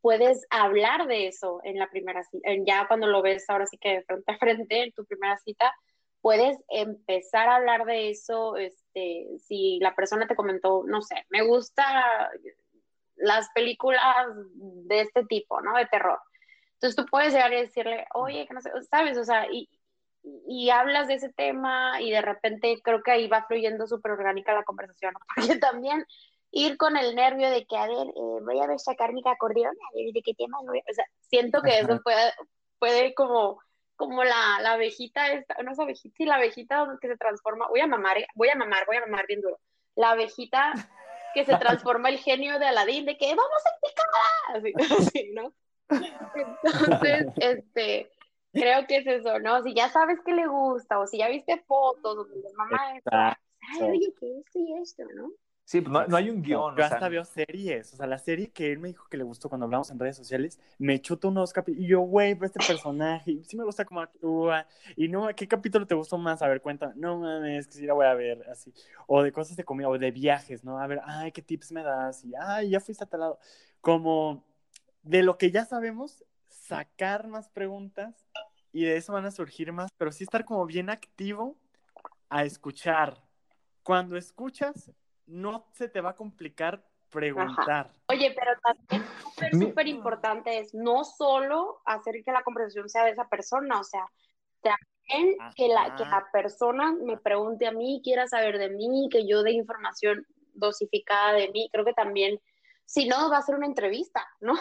[0.00, 3.98] puedes hablar de eso en la primera cita, ya cuando lo ves ahora sí que
[3.98, 5.72] de frente a frente en tu primera cita,
[6.20, 11.42] puedes empezar a hablar de eso, este, si la persona te comentó, no sé, me
[11.42, 11.84] gusta
[13.16, 14.04] las películas
[14.54, 15.76] de este tipo, ¿no?
[15.76, 16.18] De terror.
[16.74, 19.16] Entonces tú puedes llegar y decirle, oye, que no sé, ¿sabes?
[19.16, 19.68] O sea, y,
[20.46, 24.54] y hablas de ese tema y de repente creo que ahí va fluyendo súper orgánica
[24.54, 26.04] la conversación, porque también
[26.50, 29.74] ir con el nervio de que, a ver, eh, voy a ver sacar mi acordeón,
[29.74, 30.90] a ver de qué tema voy a...
[30.90, 32.32] O sea, siento que eso puede,
[32.78, 33.60] puede como,
[33.96, 37.80] como la, la abejita, esta, no es abejita, sí, la abejita que se transforma, voy
[37.80, 39.58] a mamar, eh, voy a mamar, voy a mamar bien duro,
[39.94, 40.72] la abejita
[41.34, 44.72] que se transforma el genio de Aladín, de que vamos a picar, así,
[45.14, 45.52] así, ¿no?
[46.34, 48.10] Entonces, este,
[48.52, 49.62] creo que es eso, ¿no?
[49.62, 53.82] Si ya sabes que le gusta, o si ya viste fotos, o dices, mamá, ay,
[53.82, 55.30] oye, que esto y esto, ¿no?
[55.64, 56.60] Sí, pues no, no hay un guion.
[56.60, 57.94] Yo o sea, hasta veo series.
[57.94, 60.16] O sea, la serie que él me dijo que le gustó cuando hablamos en redes
[60.16, 61.84] sociales, me chuta unos capítulos.
[61.84, 64.66] Y yo, güey, pero este personaje, sí me gusta cómo actúa.
[64.96, 66.42] Y no, ¿qué capítulo te gustó más?
[66.42, 66.94] A ver, cuéntame.
[66.96, 68.74] No mames, que sí la voy a ver, así.
[69.06, 70.78] O de cosas de comida, o de viajes, ¿no?
[70.78, 72.24] A ver, ay, ¿qué tips me das?
[72.24, 73.38] Y, ay, ya fuiste a tal lado.
[73.80, 74.44] Como
[75.02, 78.26] de lo que ya sabemos, sacar más preguntas
[78.72, 81.56] y de eso van a surgir más, pero sí estar como bien activo
[82.28, 83.22] a escuchar.
[83.82, 84.92] Cuando escuchas,
[85.26, 87.90] no se te va a complicar preguntar.
[88.08, 93.10] Oye, pero también súper, súper importante es no solo hacer que la conversación sea de
[93.12, 94.06] esa persona, o sea,
[94.62, 99.26] también que la, que la persona me pregunte a mí, quiera saber de mí, que
[99.26, 101.68] yo dé información dosificada de mí.
[101.70, 102.40] Creo que también,
[102.84, 104.54] si no, va a ser una entrevista, ¿no?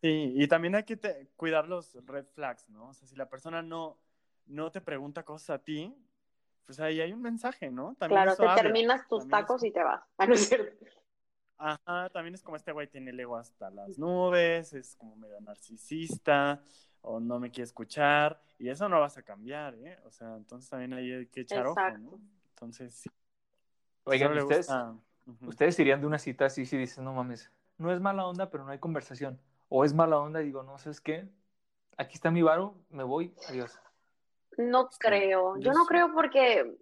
[0.00, 2.90] Sí, y también hay que te- cuidar los red flags, ¿no?
[2.90, 3.98] O sea, si la persona no,
[4.46, 5.94] no te pregunta cosas a ti,
[6.68, 7.94] pues ahí hay un mensaje, ¿no?
[7.98, 8.62] También claro, te habla.
[8.62, 10.02] terminas tus También tacos es- y te vas.
[10.18, 10.84] Ah, no es cierto.
[11.56, 15.40] Ajá, también es como este güey tiene el ego hasta las nubes, es como medio
[15.40, 16.62] narcisista,
[17.00, 19.98] o no me quiere escuchar, y eso no vas a cambiar, ¿eh?
[20.04, 22.00] O sea, entonces también ahí hay que echar ojo, Exacto.
[22.00, 22.20] ¿no?
[22.50, 23.08] Entonces, sí.
[24.04, 24.70] Oigan, Solo le ustedes,
[25.46, 28.64] ustedes irían de una cita así si dicen, no mames, no es mala onda, pero
[28.66, 29.40] no hay conversación.
[29.70, 31.28] O es mala onda y digo, no, ¿sabes qué?
[31.96, 33.80] Aquí está mi varo, me voy, adiós.
[34.58, 35.88] No creo, yo yo no sí.
[35.88, 36.76] creo porque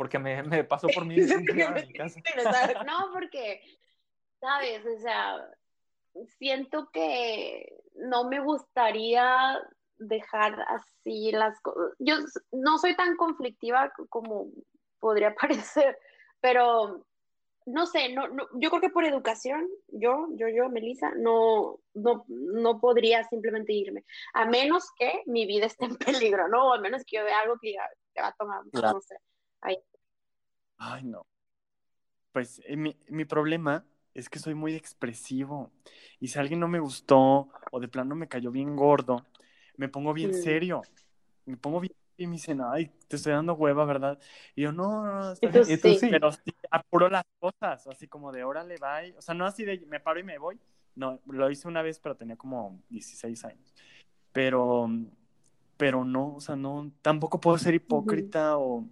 [0.00, 1.16] porque me, me pasó por mí.
[2.86, 3.60] no, porque,
[4.40, 4.82] ¿sabes?
[4.86, 5.46] O sea,
[6.38, 9.60] siento que no me gustaría
[9.98, 11.94] dejar así las cosas.
[11.98, 12.14] Yo
[12.50, 14.46] no soy tan conflictiva como
[15.00, 15.98] podría parecer,
[16.40, 17.04] pero
[17.72, 22.24] no sé, no, no, yo creo que por educación, yo, yo, yo, Melissa, no, no,
[22.28, 24.04] no podría simplemente irme,
[24.34, 26.72] a menos que mi vida esté en peligro, ¿no?
[26.72, 27.74] a menos que yo vea algo que
[28.20, 29.16] va a tomar, no sé.
[30.78, 31.26] Ay, no.
[32.32, 35.70] Pues eh, mi, mi problema es que soy muy expresivo.
[36.20, 39.26] Y si alguien no me gustó o de plano me cayó bien gordo,
[39.76, 40.82] me pongo bien serio.
[41.44, 44.18] Me pongo bien y me dicen, ay, te estoy dando hueva, ¿verdad?
[44.54, 45.64] Y yo, no, no, está bien.
[45.64, 45.98] Sí.
[45.98, 46.08] sí.
[46.10, 49.16] Pero sí, apuro las cosas, así como de, órale, bye.
[49.16, 50.58] O sea, no así de, me paro y me voy.
[50.94, 53.74] No, lo hice una vez, pero tenía como 16 años.
[54.32, 54.88] Pero,
[55.76, 58.86] pero no, o sea, no, tampoco puedo ser hipócrita o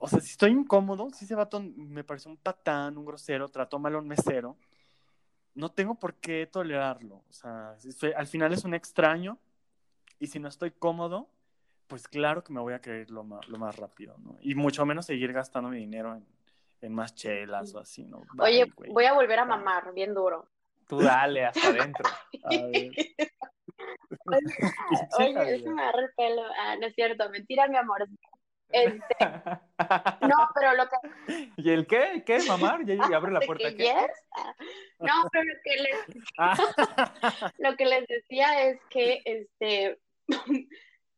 [0.00, 3.78] o sea, si estoy incómodo, si ese vato me parece un patán, un grosero, trató
[3.78, 4.56] mal a un mesero,
[5.54, 7.24] no tengo por qué tolerarlo.
[7.28, 7.76] O sea,
[8.16, 9.38] al final es un extraño
[10.20, 11.28] y si no estoy cómodo,
[11.88, 14.36] pues claro que me voy a querer lo más, lo más rápido, ¿no?
[14.40, 16.26] Y mucho menos seguir gastando mi dinero en,
[16.82, 18.22] en más chelas o así, ¿no?
[18.38, 20.48] Oye, voy a volver a mamar bien duro.
[20.86, 22.08] Tú dale, hasta adentro.
[25.18, 26.42] Oye, déjame agarrar el pelo.
[26.58, 28.06] Ah, no es cierto, mentira, mi amor.
[28.70, 31.50] Este, no, pero lo que...
[31.56, 32.22] ¿Y el qué?
[32.26, 32.40] ¿Qué?
[32.46, 32.82] ¿Mamar?
[32.86, 33.74] Y abre la puerta.
[33.74, 33.94] ¿qué?
[34.36, 34.54] Ah,
[34.98, 36.24] no, pero lo que, les...
[36.36, 36.54] Ah.
[37.56, 39.98] lo que les decía es que este,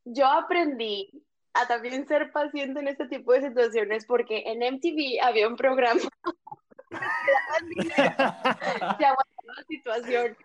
[0.04, 1.10] yo aprendí
[1.54, 6.00] a también ser paciente en este tipo de situaciones porque en MTV había un programa
[7.88, 8.02] se
[9.04, 10.36] aguantaba situación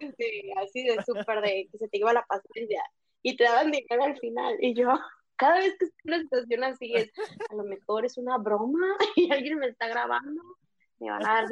[0.57, 2.83] así de súper de que se te iba la paciencia
[3.23, 4.55] y te daban dinero al final.
[4.59, 4.87] Y yo
[5.35, 7.11] cada vez que estoy en una situación así es,
[7.49, 10.41] a lo mejor es una broma y alguien me está grabando,
[10.99, 11.45] me van a dar.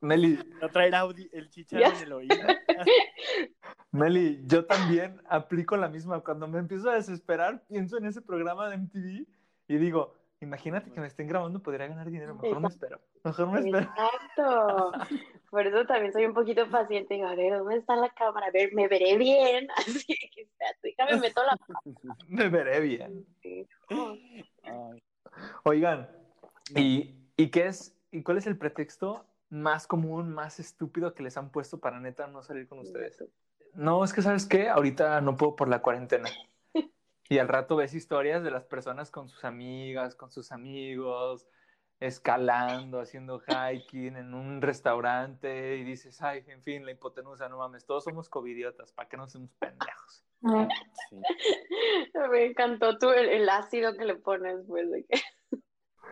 [0.00, 0.38] Meli.
[0.60, 2.36] No traer Audi, el chicharro en el oído.
[3.92, 6.20] Meli, yo también aplico la misma.
[6.20, 9.26] Cuando me empiezo a desesperar, pienso en ese programa de MTV
[9.68, 13.00] y digo, imagínate que me estén grabando, podría ganar dinero, mejor me espero.
[13.22, 13.78] Mejor me espero.
[13.80, 14.92] Exacto.
[15.50, 17.14] Por eso también soy un poquito paciente.
[17.14, 18.48] Digo, a ver, ¿dónde está la cámara?
[18.48, 19.68] A ver, me veré bien.
[19.76, 20.48] Así que,
[20.82, 21.56] déjame meto la.
[22.28, 23.24] me veré bien.
[25.64, 26.08] Oigan,
[26.74, 31.36] ¿y, ¿y qué es, y cuál es el pretexto más común, más estúpido que les
[31.36, 33.24] han puesto para neta no salir con ustedes?
[33.74, 34.68] No, es que, ¿sabes qué?
[34.68, 36.28] Ahorita no puedo por la cuarentena.
[37.30, 41.48] Y al rato ves historias de las personas con sus amigas, con sus amigos,
[41.98, 47.86] escalando, haciendo hiking en un restaurante y dices, ay, en fin, la hipotenusa, no mames,
[47.86, 50.22] todos somos covidiotas, ¿para qué no somos pendejos?
[52.30, 55.18] Me encantó tú el, ácido que le pones, pues, de que...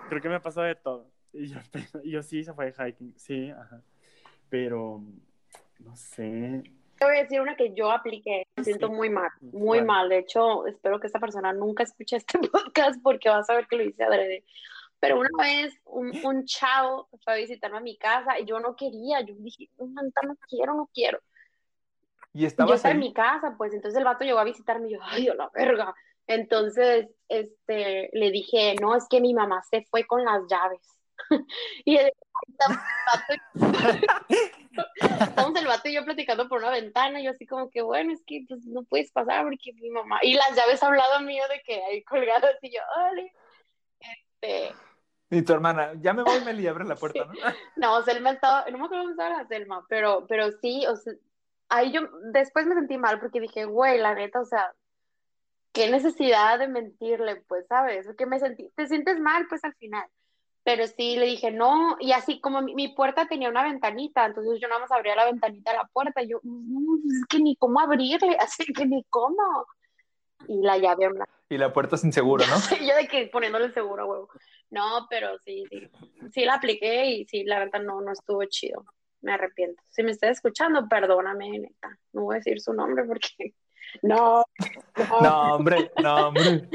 [0.08, 1.11] Creo que me ha pasado de todo.
[1.32, 1.58] Y yo,
[2.04, 3.82] yo sí se fue de hiking, sí, ajá.
[4.48, 5.02] Pero,
[5.78, 6.62] no sé,
[7.04, 10.08] voy a decir una que yo apliqué, me siento muy mal, muy mal.
[10.08, 13.76] De hecho, espero que esta persona nunca escuche este podcast porque va a saber que
[13.76, 14.44] lo hice adrede.
[15.00, 18.76] Pero una vez un, un chavo fue a visitarme a mi casa y yo no
[18.76, 21.18] quería, yo dije, no, no quiero, no quiero.
[22.32, 24.92] Y estaba yo estaba en mi casa, pues entonces el vato llegó a visitarme y
[24.92, 25.94] yo, ay, a la verga.
[26.28, 30.80] Entonces, este, le dije, no, es que mi mamá se fue con las llaves.
[31.84, 32.12] y el
[35.10, 38.12] Estamos el vato y yo platicando por una ventana, y yo así como que, bueno,
[38.12, 41.42] es que pues no puedes pasar porque mi mamá, y las llaves han hablado mío
[41.48, 43.32] de que hay colgadas, y yo, vale.
[44.00, 44.74] Este...
[45.30, 47.32] Y tu hermana, ya me voy, Meli, abre la puerta, ¿no?
[47.76, 51.12] no, Selma estaba, no me acuerdo dónde estaba la Selma, pero, pero sí, o sea,
[51.68, 52.02] ahí yo
[52.32, 54.72] después me sentí mal porque dije, güey, la neta, o sea,
[55.72, 58.06] qué necesidad de mentirle, pues, ¿sabes?
[58.06, 60.06] Porque me sentí, te sientes mal, pues, al final
[60.64, 64.68] pero sí le dije no, y así como mi, puerta tenía una ventanita, entonces yo
[64.68, 67.56] nada más abría la ventanita de la puerta, y yo, no, pues es que ni
[67.56, 69.66] cómo abrirle, así que ni cómo.
[70.48, 71.08] Y la llave
[71.48, 72.56] Y la puerta sin seguro, ¿no?
[72.86, 74.28] yo de que poniéndole seguro, huevo.
[74.70, 75.88] No, pero sí, sí,
[76.32, 78.84] sí la apliqué y sí, la verdad no, no estuvo chido.
[79.20, 79.80] Me arrepiento.
[79.90, 81.96] Si me está escuchando, perdóname, neta.
[82.12, 83.28] No voy a decir su nombre porque...
[84.00, 84.42] No.
[84.96, 86.66] No, no hombre, no, hombre.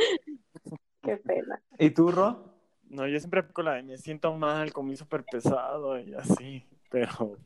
[1.01, 1.59] Qué pena.
[1.79, 2.56] ¿Y tú, Ro?
[2.89, 7.37] No, yo siempre con la de me siento mal, comí súper pesado y así, pero,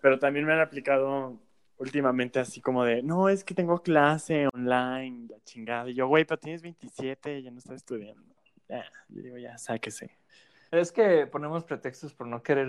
[0.00, 1.38] pero también me han aplicado
[1.78, 5.90] últimamente así como de, no, es que tengo clase online, la chingada.
[5.90, 8.22] Y yo, güey, pero tienes 27 y ya no estás estudiando.
[8.68, 10.18] Ya, yo digo, ya, sáquese.
[10.70, 12.68] Es que ponemos pretextos por no querer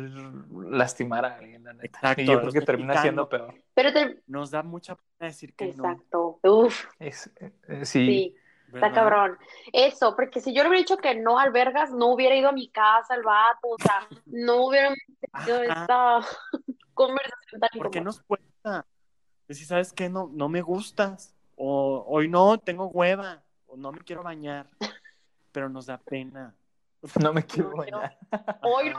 [0.69, 1.85] lastimar a alguien, la neta.
[1.85, 2.21] Exacto.
[2.21, 3.55] Y yo creo que termina siendo peor.
[3.73, 4.21] Pero te...
[4.27, 5.89] Nos da mucha pena decir que no.
[5.89, 6.39] Exacto.
[6.43, 6.85] Uf.
[6.99, 7.51] Es, eh,
[7.83, 8.05] sí.
[8.05, 8.35] sí.
[8.73, 9.37] Está cabrón.
[9.71, 12.69] Eso, porque si yo le hubiera dicho que no albergas, no hubiera ido a mi
[12.69, 14.93] casa el vato, o sea, no hubiera
[15.33, 16.19] tenido esta
[16.93, 18.85] conversación tan Porque nos cuesta.
[19.47, 20.09] Decir, ¿sabes qué?
[20.09, 21.33] No, no me gustas.
[21.55, 23.43] O hoy no, tengo hueva.
[23.67, 24.67] O no me quiero bañar.
[25.51, 26.55] Pero nos da pena.
[27.21, 28.17] No me quiero bañar.
[28.63, 28.91] Hoy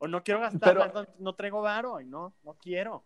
[0.00, 2.00] O no quiero gastar, no, no, traigo varo.
[2.00, 3.04] Y no, no quiero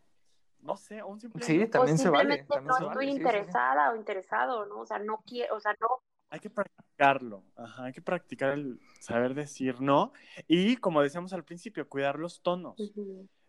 [0.63, 2.45] no sé, un simple Sí, también se vale.
[2.45, 4.81] También no se estoy interesada o interesado, ¿no?
[4.81, 5.89] O sea, no quiero, o sea, no.
[6.33, 10.13] Hay que practicarlo, ajá, hay que practicar el saber decir no
[10.47, 12.77] y como decíamos al principio, cuidar los tonos.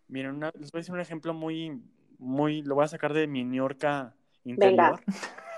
[0.08, 1.80] Miren, les voy a decir un ejemplo muy,
[2.18, 5.00] muy, lo voy a sacar de mi Niorca interior.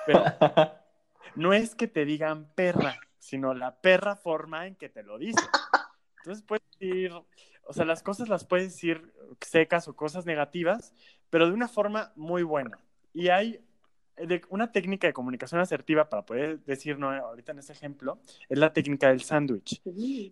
[0.06, 0.24] Pero
[1.36, 5.48] no es que te digan perra, sino la perra forma en que te lo dicen.
[6.18, 7.12] Entonces puedes decir,
[7.66, 10.94] o sea, las cosas las puedes decir secas o cosas negativas,
[11.30, 12.80] pero de una forma muy buena.
[13.14, 13.60] Y hay
[14.50, 18.72] una técnica de comunicación asertiva para poder decir no ahorita en ese ejemplo, es la
[18.72, 19.82] técnica del sándwich,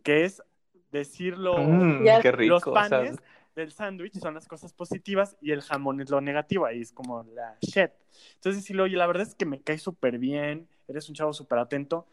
[0.04, 0.44] que es
[0.92, 3.18] decirlo, mm, qué rico, los panes
[3.56, 7.24] del sándwich son las cosas positivas y el jamón es lo negativo, ahí es como
[7.24, 7.92] la shit.
[8.36, 11.60] Entonces decirlo, oye, la verdad es que me cae súper bien, eres un chavo súper
[11.60, 12.08] atento,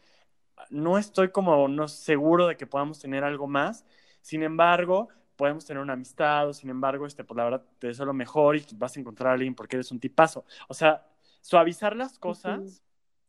[0.69, 3.85] no estoy como no seguro de que podamos tener algo más,
[4.21, 8.05] sin embargo, podemos tener una amistad, o sin embargo, este, pues la verdad te deseo
[8.05, 10.45] lo mejor y vas a encontrar a alguien porque eres un tipazo.
[10.67, 11.05] O sea,
[11.41, 12.83] suavizar las cosas,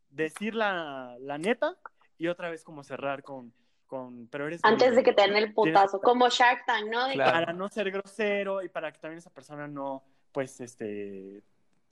[0.09, 1.77] decir la, la, neta
[2.17, 3.53] y otra vez como cerrar con,
[3.87, 4.59] con pero eres...
[4.63, 7.07] Antes de que te den el putazo, como Shark Tank, ¿no?
[7.15, 11.41] Para no ser grosero y para que también esa persona no, pues, este,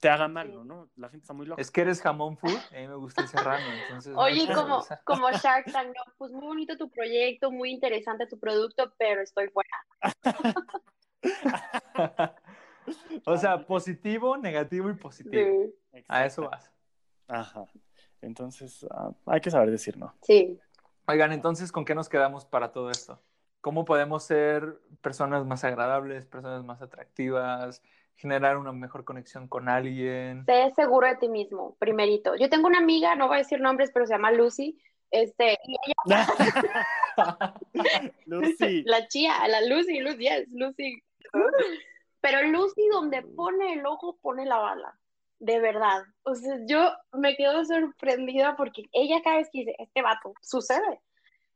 [0.00, 0.88] te haga mal, ¿no?
[0.96, 1.60] La gente está muy loca.
[1.60, 4.14] Es que eres jamón food, a mí me gusta el serrano, entonces...
[4.16, 8.92] Oye, como, como Shark Tank, no, pues muy bonito tu proyecto, muy interesante tu producto,
[8.98, 9.68] pero estoy fuera.
[13.26, 15.66] o sea, positivo, negativo y positivo.
[16.08, 16.72] A eso vas.
[17.28, 17.66] Ajá.
[18.22, 20.14] Entonces, ah, hay que saber decir no.
[20.22, 20.58] Sí.
[21.06, 23.20] Oigan, entonces, ¿con qué nos quedamos para todo esto?
[23.60, 27.82] ¿Cómo podemos ser personas más agradables, personas más atractivas,
[28.20, 30.44] generar una mejor conexión con alguien.
[30.44, 32.36] Sé seguro de ti mismo, primerito.
[32.36, 34.78] Yo tengo una amiga, no voy a decir nombres, pero se llama Lucy.
[35.10, 35.58] Este,
[38.26, 38.82] Lucy.
[38.84, 41.02] La chía, la Lucy, Lucy, yes, Lucy.
[42.20, 44.98] Pero Lucy donde pone el ojo pone la bala.
[45.38, 46.02] De verdad.
[46.22, 51.00] O sea, yo me quedo sorprendida porque ella cada vez que dice, este vato, sucede.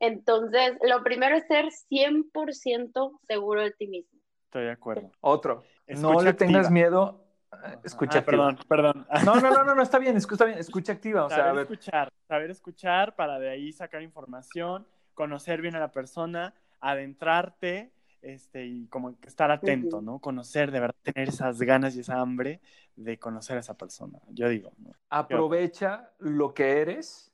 [0.00, 4.18] Entonces, lo primero es ser 100% seguro de ti mismo.
[4.44, 5.10] Estoy de acuerdo.
[5.20, 7.20] Otro, no le tengas miedo.
[7.53, 9.07] Eh, escucha ah, perdón, perdón.
[9.24, 11.26] No, no, no, no, no, está bien, escucha bien, escucha activa.
[11.26, 15.93] O saber sea, escuchar, saber escuchar para de ahí sacar información, conocer bien a la
[15.93, 20.18] persona, adentrarte, este, y como estar atento, ¿no?
[20.18, 22.61] Conocer, de verdad, tener esas ganas y esa hambre
[22.97, 24.18] de conocer a esa persona.
[24.28, 24.72] Yo digo.
[25.11, 27.30] Aprovecha lo que eres.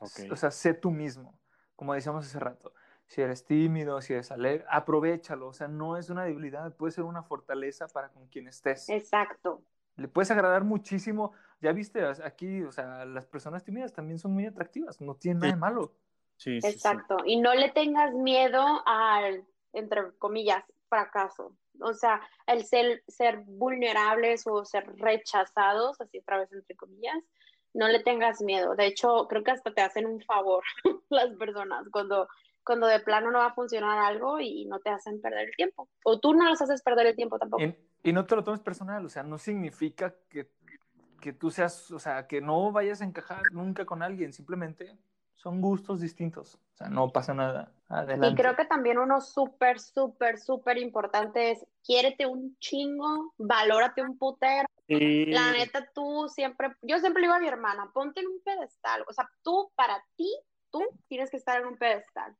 [0.00, 1.38] O sea, sé tú mismo,
[1.76, 2.72] como decíamos hace rato
[3.10, 7.02] si eres tímido, si eres alegre, aprovechalo, o sea, no es una debilidad, puede ser
[7.02, 8.88] una fortaleza para con quien estés.
[8.88, 9.64] Exacto.
[9.96, 14.46] Le puedes agradar muchísimo, ya viste, aquí, o sea, las personas tímidas también son muy
[14.46, 15.92] atractivas, no tienen nada de malo.
[16.36, 21.56] Sí, Exacto, y no le tengas miedo al, entre comillas, fracaso.
[21.80, 27.18] O sea, el ser, ser vulnerables o ser rechazados, así otra vez entre comillas,
[27.74, 28.76] no le tengas miedo.
[28.76, 30.62] De hecho, creo que hasta te hacen un favor
[31.10, 32.28] las personas cuando
[32.64, 35.88] cuando de plano no va a funcionar algo y no te hacen perder el tiempo.
[36.04, 37.62] O tú no los haces perder el tiempo tampoco.
[38.02, 40.50] Y, no te lo tomes personal, o sea, no significa que,
[41.20, 44.96] que, tú seas, o sea, que no vayas a encajar nunca con alguien, simplemente
[45.34, 47.72] son gustos distintos, o sea, no pasa nada.
[47.88, 48.28] Adelante.
[48.28, 54.18] Y creo que también uno súper, súper, súper importante es, quiérete un chingo, valórate un
[54.18, 54.68] putero.
[54.86, 59.04] La neta, tú siempre, yo siempre le digo a mi hermana, ponte en un pedestal,
[59.08, 60.30] o sea, tú, para ti,
[60.70, 62.36] tú tienes que estar en un pedestal.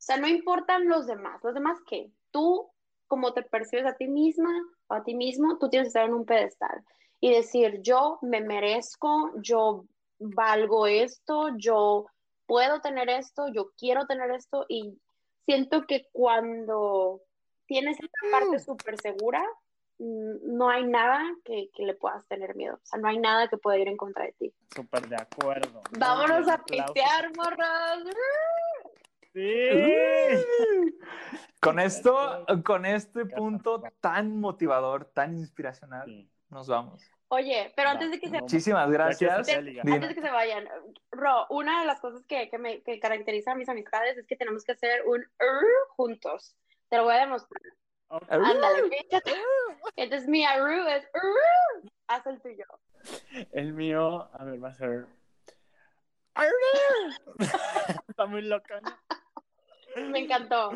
[0.00, 1.44] O sea, no importan los demás.
[1.44, 2.10] ¿Los demás qué?
[2.30, 2.70] Tú,
[3.06, 4.50] como te percibes a ti misma
[4.86, 6.82] o a ti mismo, tú tienes que estar en un pedestal
[7.20, 9.84] y decir, yo me merezco, yo
[10.18, 12.06] valgo esto, yo
[12.46, 14.98] puedo tener esto, yo quiero tener esto y
[15.44, 17.20] siento que cuando
[17.66, 18.60] tienes esta parte mm.
[18.60, 19.44] súper segura,
[19.98, 22.76] mm, no hay nada que, que, le puedas tener miedo.
[22.76, 24.54] O sea, no hay nada que pueda ir en contra de ti.
[24.74, 25.82] Súper de acuerdo.
[25.98, 28.02] Vámonos a pistear, morras.
[29.32, 29.68] Sí.
[31.60, 37.02] con esto, con este punto tan motivador, tan inspiracional, nos vamos.
[37.28, 38.40] Oye, pero antes de que se...
[38.40, 39.48] Muchísimas gracias.
[39.48, 40.68] Antes de que se vayan,
[41.12, 44.34] Ro, una de las cosas que, que me que caracteriza a mis amistades es que
[44.34, 45.24] tenemos que hacer un
[45.90, 46.56] juntos.
[46.88, 47.62] Te lo voy a demostrar.
[48.08, 49.32] Ándale, fíjate.
[49.94, 51.08] Entonces mi aru es
[52.08, 52.66] haz el tuyo.
[53.52, 55.06] El mío, a ver, va a ser
[58.08, 58.80] Está muy loca.
[59.96, 60.70] Me encantó.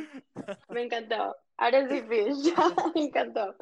[0.68, 1.36] Me encantó.
[1.56, 2.54] Ares y Fish.
[2.94, 3.56] Me encantó.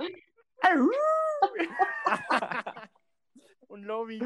[3.68, 4.18] Un lobby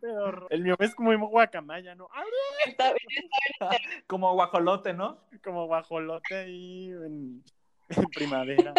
[0.00, 0.48] peor.
[0.50, 2.08] El mío es como guacamaya, ¿no?
[4.06, 5.24] como guajolote, ¿no?
[5.42, 7.42] Como guajolote ahí en,
[8.14, 8.74] primavera.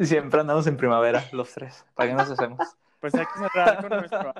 [0.00, 1.84] Siempre andamos en primavera, los tres.
[1.94, 2.76] ¿Para qué nos hacemos?
[3.00, 4.32] Pues hay que cerrar con nuestro.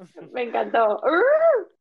[0.32, 1.00] Me encantó.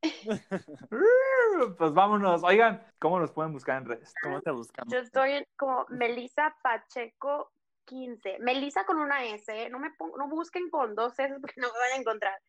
[1.78, 2.42] Pues vámonos.
[2.44, 4.14] Oigan, ¿cómo nos pueden buscar en redes?
[4.24, 4.94] ¿Cómo te buscamos?
[4.94, 7.52] Yo estoy como Melisa Pacheco
[7.86, 8.40] 15.
[8.40, 11.98] Melisa con una S, no me no busquen con dos S porque no me van
[11.98, 12.40] a encontrar.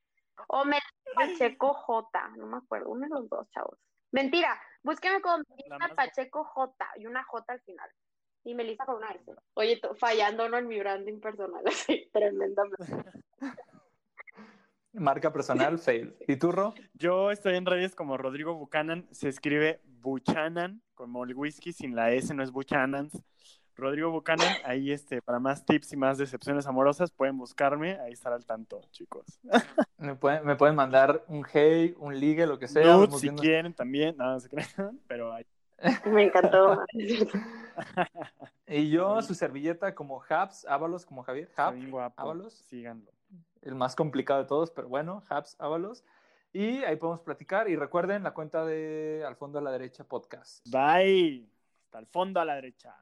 [0.48, 3.78] O Melisa Pacheco J, no me acuerdo, uno de los dos, chavos.
[4.12, 7.90] Mentira, búsquenme con Melisa Pacheco J y una J al final.
[8.44, 9.34] Y Melissa con una S.
[9.54, 10.58] Oye, fallando ¿no?
[10.58, 12.84] en mi branding personal, así, tremendamente.
[14.92, 16.16] Marca personal, fail.
[16.26, 16.74] ¿Y tú, Ro?
[16.94, 19.06] Yo estoy en redes como Rodrigo Buchanan.
[19.12, 23.22] Se escribe Buchanan, como el whisky, sin la S, no es Buchanans.
[23.76, 28.36] Rodrigo Buchanan, ahí este, para más tips y más decepciones amorosas, pueden buscarme, ahí estará
[28.36, 29.40] al tanto, chicos.
[29.96, 33.06] Me pueden, me pueden mandar un hey, un ligue, lo que sea.
[33.18, 35.44] si quieren también, nada se crean, pero ahí.
[36.06, 36.82] Me encantó.
[38.66, 41.50] y yo, su servilleta como Habs, Ábalos como Javier.
[41.54, 41.76] Habs,
[42.16, 42.54] Ábalos.
[42.66, 43.12] Síganlo
[43.62, 46.04] el más complicado de todos, pero bueno, Habs Ábalos.
[46.52, 47.68] Y ahí podemos platicar.
[47.68, 50.66] Y recuerden la cuenta de Al fondo a la derecha podcast.
[50.68, 51.48] Bye.
[51.84, 52.96] Hasta el fondo a la derecha.